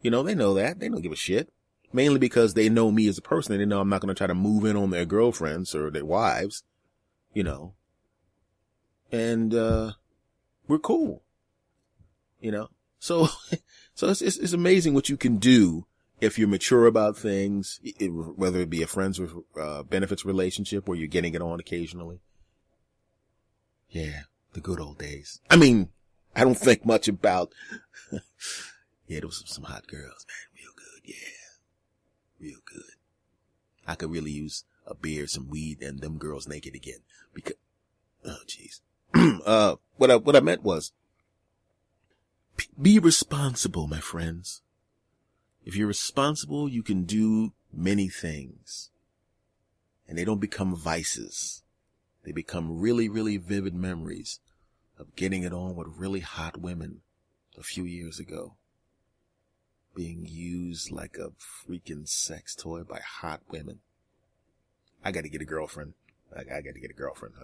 You 0.00 0.10
know, 0.10 0.22
they 0.22 0.34
know 0.34 0.54
that. 0.54 0.80
They 0.80 0.88
don't 0.88 1.02
give 1.02 1.12
a 1.12 1.16
shit. 1.16 1.52
Mainly 1.92 2.18
because 2.18 2.54
they 2.54 2.70
know 2.70 2.90
me 2.90 3.06
as 3.06 3.18
a 3.18 3.22
person 3.22 3.58
they 3.58 3.66
know 3.66 3.80
I'm 3.80 3.90
not 3.90 4.00
going 4.00 4.14
to 4.14 4.18
try 4.18 4.28
to 4.28 4.34
move 4.34 4.64
in 4.64 4.76
on 4.76 4.90
their 4.90 5.04
girlfriends 5.04 5.74
or 5.74 5.90
their 5.90 6.06
wives, 6.06 6.62
you 7.34 7.42
know 7.42 7.74
and 9.12 9.54
uh, 9.54 9.92
we're 10.68 10.78
cool. 10.78 11.22
You 12.40 12.52
know, 12.52 12.68
so 12.98 13.28
so 13.94 14.08
it's, 14.08 14.22
it's, 14.22 14.36
it's 14.36 14.52
amazing 14.52 14.94
what 14.94 15.08
you 15.08 15.16
can 15.16 15.36
do 15.38 15.86
if 16.20 16.38
you're 16.38 16.48
mature 16.48 16.86
about 16.86 17.16
things, 17.16 17.80
it, 17.82 18.08
whether 18.08 18.60
it 18.60 18.70
be 18.70 18.82
a 18.82 18.86
friends 18.86 19.18
with 19.18 19.32
uh, 19.60 19.82
benefits 19.82 20.24
relationship 20.24 20.88
or 20.88 20.94
you're 20.94 21.08
getting 21.08 21.34
it 21.34 21.42
on 21.42 21.60
occasionally. 21.60 22.20
Yeah, 23.88 24.22
the 24.52 24.60
good 24.60 24.80
old 24.80 24.98
days. 24.98 25.40
I 25.50 25.56
mean, 25.56 25.88
I 26.36 26.44
don't 26.44 26.58
think 26.58 26.84
much 26.84 27.08
about. 27.08 27.52
yeah, 28.12 28.20
there 29.08 29.20
those 29.22 29.42
some 29.46 29.64
hot 29.64 29.86
girls, 29.86 30.26
man, 30.28 30.62
real 30.62 30.72
good. 30.76 31.02
Yeah, 31.04 32.48
real 32.48 32.60
good. 32.64 32.94
I 33.86 33.94
could 33.94 34.10
really 34.10 34.30
use 34.30 34.64
a 34.86 34.94
beer, 34.94 35.26
some 35.26 35.48
weed, 35.48 35.82
and 35.82 36.00
them 36.00 36.18
girls 36.18 36.46
naked 36.46 36.74
again. 36.74 37.00
Because, 37.34 37.56
oh 38.24 38.38
jeez. 38.46 38.80
uh, 39.46 39.76
what 39.96 40.10
I, 40.10 40.16
what 40.16 40.36
I 40.36 40.40
meant 40.40 40.62
was, 40.62 40.92
be 42.80 42.98
responsible, 42.98 43.86
my 43.86 44.00
friends. 44.00 44.62
If 45.64 45.76
you're 45.76 45.88
responsible, 45.88 46.68
you 46.68 46.82
can 46.82 47.04
do 47.04 47.52
many 47.72 48.08
things. 48.08 48.90
And 50.08 50.18
they 50.18 50.24
don't 50.24 50.40
become 50.40 50.74
vices. 50.74 51.62
They 52.24 52.32
become 52.32 52.80
really, 52.80 53.08
really 53.08 53.36
vivid 53.36 53.74
memories 53.74 54.40
of 54.98 55.16
getting 55.16 55.42
it 55.42 55.52
on 55.52 55.76
with 55.76 55.88
really 55.96 56.20
hot 56.20 56.58
women 56.58 57.00
a 57.58 57.62
few 57.62 57.84
years 57.84 58.18
ago. 58.18 58.56
Being 59.94 60.26
used 60.28 60.90
like 60.90 61.16
a 61.16 61.32
freaking 61.40 62.08
sex 62.08 62.54
toy 62.54 62.82
by 62.82 63.00
hot 63.00 63.40
women. 63.50 63.80
I 65.04 65.12
gotta 65.12 65.28
get 65.28 65.40
a 65.40 65.46
girlfriend. 65.46 65.94
I, 66.34 66.40
I 66.40 66.60
gotta 66.60 66.80
get 66.80 66.90
a 66.90 66.94
girlfriend. 66.94 67.34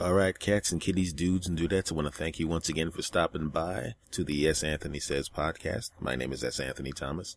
All 0.00 0.14
right, 0.14 0.38
cats 0.38 0.72
and 0.72 0.80
kitties, 0.80 1.12
dudes 1.12 1.46
and 1.46 1.58
dudettes, 1.58 1.92
I 1.92 1.94
want 1.94 2.06
to 2.06 2.12
thank 2.12 2.38
you 2.38 2.48
once 2.48 2.70
again 2.70 2.90
for 2.90 3.02
stopping 3.02 3.48
by 3.48 3.96
to 4.12 4.24
the 4.24 4.48
S. 4.48 4.62
Anthony 4.62 4.98
Says 4.98 5.28
podcast. 5.28 5.90
My 6.00 6.16
name 6.16 6.32
is 6.32 6.42
S. 6.42 6.58
Anthony 6.58 6.92
Thomas. 6.92 7.36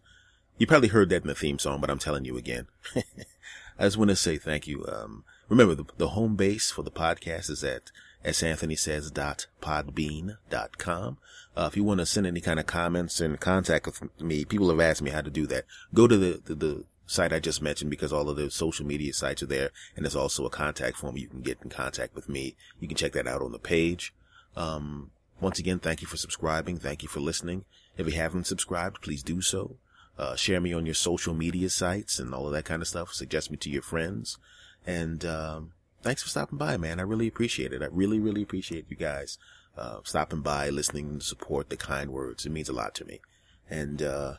You 0.58 0.65
probably 0.65 0.88
heard 0.88 1.10
that 1.10 1.23
in 1.23 1.27
the 1.27 1.36
theme 1.36 1.60
song, 1.60 1.82
but 1.82 1.89
I'm 1.89 1.99
telling 1.99 2.23
you 2.23 2.38
again. 2.38 2.67
I 2.95 3.84
just 3.84 3.97
want 3.97 4.12
to 4.12 4.15
say 4.15 4.38
thank 4.38 4.65
you. 4.65 4.86
Um, 4.88 5.25
remember 5.49 5.75
the, 5.75 5.84
the 5.97 6.08
home 6.10 6.38
base 6.38 6.71
for 6.71 6.84
the 6.84 6.91
podcast 6.91 7.49
is 7.49 7.65
at 7.65 7.91
santhonysays.podbean.com. 8.23 11.17
Uh, 11.56 11.69
if 11.69 11.75
you 11.75 11.84
want 11.84 11.99
to 11.99 12.06
send 12.06 12.25
any 12.25 12.39
kind 12.39 12.62
of 12.62 12.65
comments 12.65 13.19
and 13.19 13.41
contact 13.41 13.86
with 13.86 14.21
me, 14.21 14.45
people 14.45 14.69
have 14.69 14.79
asked 14.79 15.01
me 15.01 15.12
how 15.12 15.19
to 15.19 15.29
do 15.29 15.45
that. 15.47 15.65
Go 15.93 16.08
to 16.08 16.17
the, 16.17 16.41
the, 16.45 16.56
the 16.56 16.86
site 17.05 17.33
I 17.33 17.39
just 17.39 17.61
mentioned 17.61 17.89
because 17.89 18.13
all 18.13 18.29
of 18.29 18.37
the 18.37 18.49
social 18.49 18.85
media 18.85 19.13
sites 19.13 19.43
are 19.43 19.47
there 19.47 19.71
and 19.95 20.05
there's 20.05 20.15
also 20.15 20.45
a 20.45 20.49
contact 20.49 20.97
form 20.97 21.17
you 21.17 21.27
can 21.27 21.41
get 21.41 21.59
in 21.63 21.69
contact 21.69 22.15
with 22.15 22.29
me. 22.29 22.55
You 22.79 22.87
can 22.87 22.97
check 22.97 23.13
that 23.13 23.27
out 23.27 23.41
on 23.41 23.51
the 23.51 23.59
page. 23.59 24.13
Um, 24.55 25.11
once 25.39 25.59
again, 25.59 25.79
thank 25.79 26.01
you 26.01 26.07
for 26.07 26.17
subscribing. 26.17 26.77
Thank 26.77 27.03
you 27.03 27.09
for 27.09 27.19
listening. 27.19 27.65
If 27.97 28.07
you 28.07 28.13
haven't 28.13 28.47
subscribed, 28.47 29.01
please 29.01 29.23
do 29.23 29.41
so. 29.41 29.77
Uh, 30.17 30.35
share 30.35 30.61
me 30.61 30.73
on 30.73 30.85
your 30.85 30.95
social 30.95 31.33
media 31.33 31.69
sites 31.69 32.19
and 32.19 32.33
all 32.33 32.45
of 32.45 32.53
that 32.53 32.65
kind 32.65 32.81
of 32.81 32.87
stuff. 32.87 33.13
Suggest 33.13 33.51
me 33.51 33.57
to 33.57 33.69
your 33.69 33.81
friends 33.81 34.37
and, 34.85 35.25
um, 35.25 35.73
thanks 36.01 36.21
for 36.21 36.29
stopping 36.29 36.57
by, 36.57 36.77
man. 36.77 36.99
I 36.99 37.03
really 37.03 37.27
appreciate 37.27 37.73
it. 37.73 37.81
I 37.81 37.87
really, 37.89 38.19
really 38.19 38.43
appreciate 38.43 38.85
you 38.89 38.97
guys 38.97 39.37
uh, 39.77 39.99
stopping 40.03 40.41
by, 40.41 40.69
listening, 40.69 41.19
support, 41.21 41.69
the 41.69 41.77
kind 41.77 42.11
words. 42.11 42.45
It 42.45 42.51
means 42.51 42.69
a 42.69 42.73
lot 42.73 42.93
to 42.95 43.05
me. 43.05 43.21
And 43.69 44.01
uh, 44.03 44.35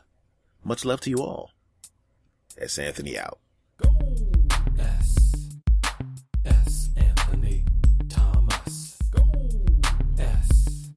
much 0.63 0.85
love 0.85 1.01
to 1.01 1.09
you 1.09 1.17
all. 1.17 1.54
S. 2.57 2.77
Anthony 2.79 3.17
out. 3.17 3.39
S. 4.79 5.15
S. 6.45 6.89
Anthony 6.95 7.63
Thomas. 8.07 8.97
Go. 9.11 9.23
S. 10.17 10.89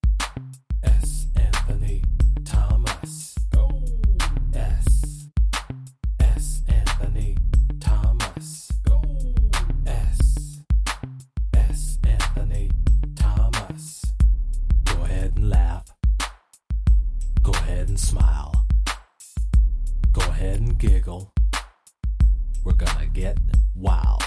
S. 0.85 1.27
Anthony 1.37 2.03
Thomas. 2.45 3.35
Go. 3.53 3.83
S. 4.55 5.27
S. 6.21 6.63
Anthony 6.69 7.37
Thomas. 7.81 8.71
Go. 8.85 9.03
S. 9.85 10.63
S. 11.55 11.99
Anthony 12.05 12.71
Thomas. 13.17 14.05
Go 14.85 15.03
ahead 15.03 15.33
and 15.35 15.51
laugh. 15.51 15.87
Go 17.43 17.51
ahead 17.51 17.89
and 17.89 17.99
smile. 17.99 18.65
Go 20.13 20.21
ahead 20.21 20.61
and 20.61 20.79
giggle. 20.79 21.33
We're 22.65 22.73
gonna 22.73 23.07
get 23.07 23.39
wild. 23.75 24.23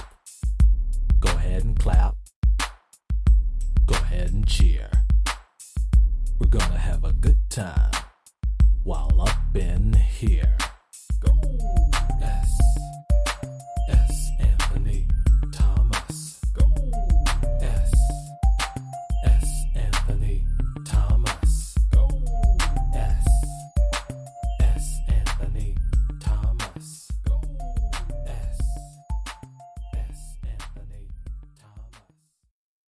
Go 1.20 1.30
ahead 1.32 1.64
and 1.64 1.80
clap. 1.80 2.16
Go 3.86 3.96
ahead 3.96 4.32
and 4.32 4.48
cheer. 4.48 4.90
We're 6.40 6.48
gonna 6.48 6.78
have 6.78 7.04
a 7.04 7.14
good 7.14 7.38
time 7.50 7.92
while 8.84 9.22
up 9.22 9.56
in 9.56 9.94
here. 9.94 10.58
Go! 11.20 11.32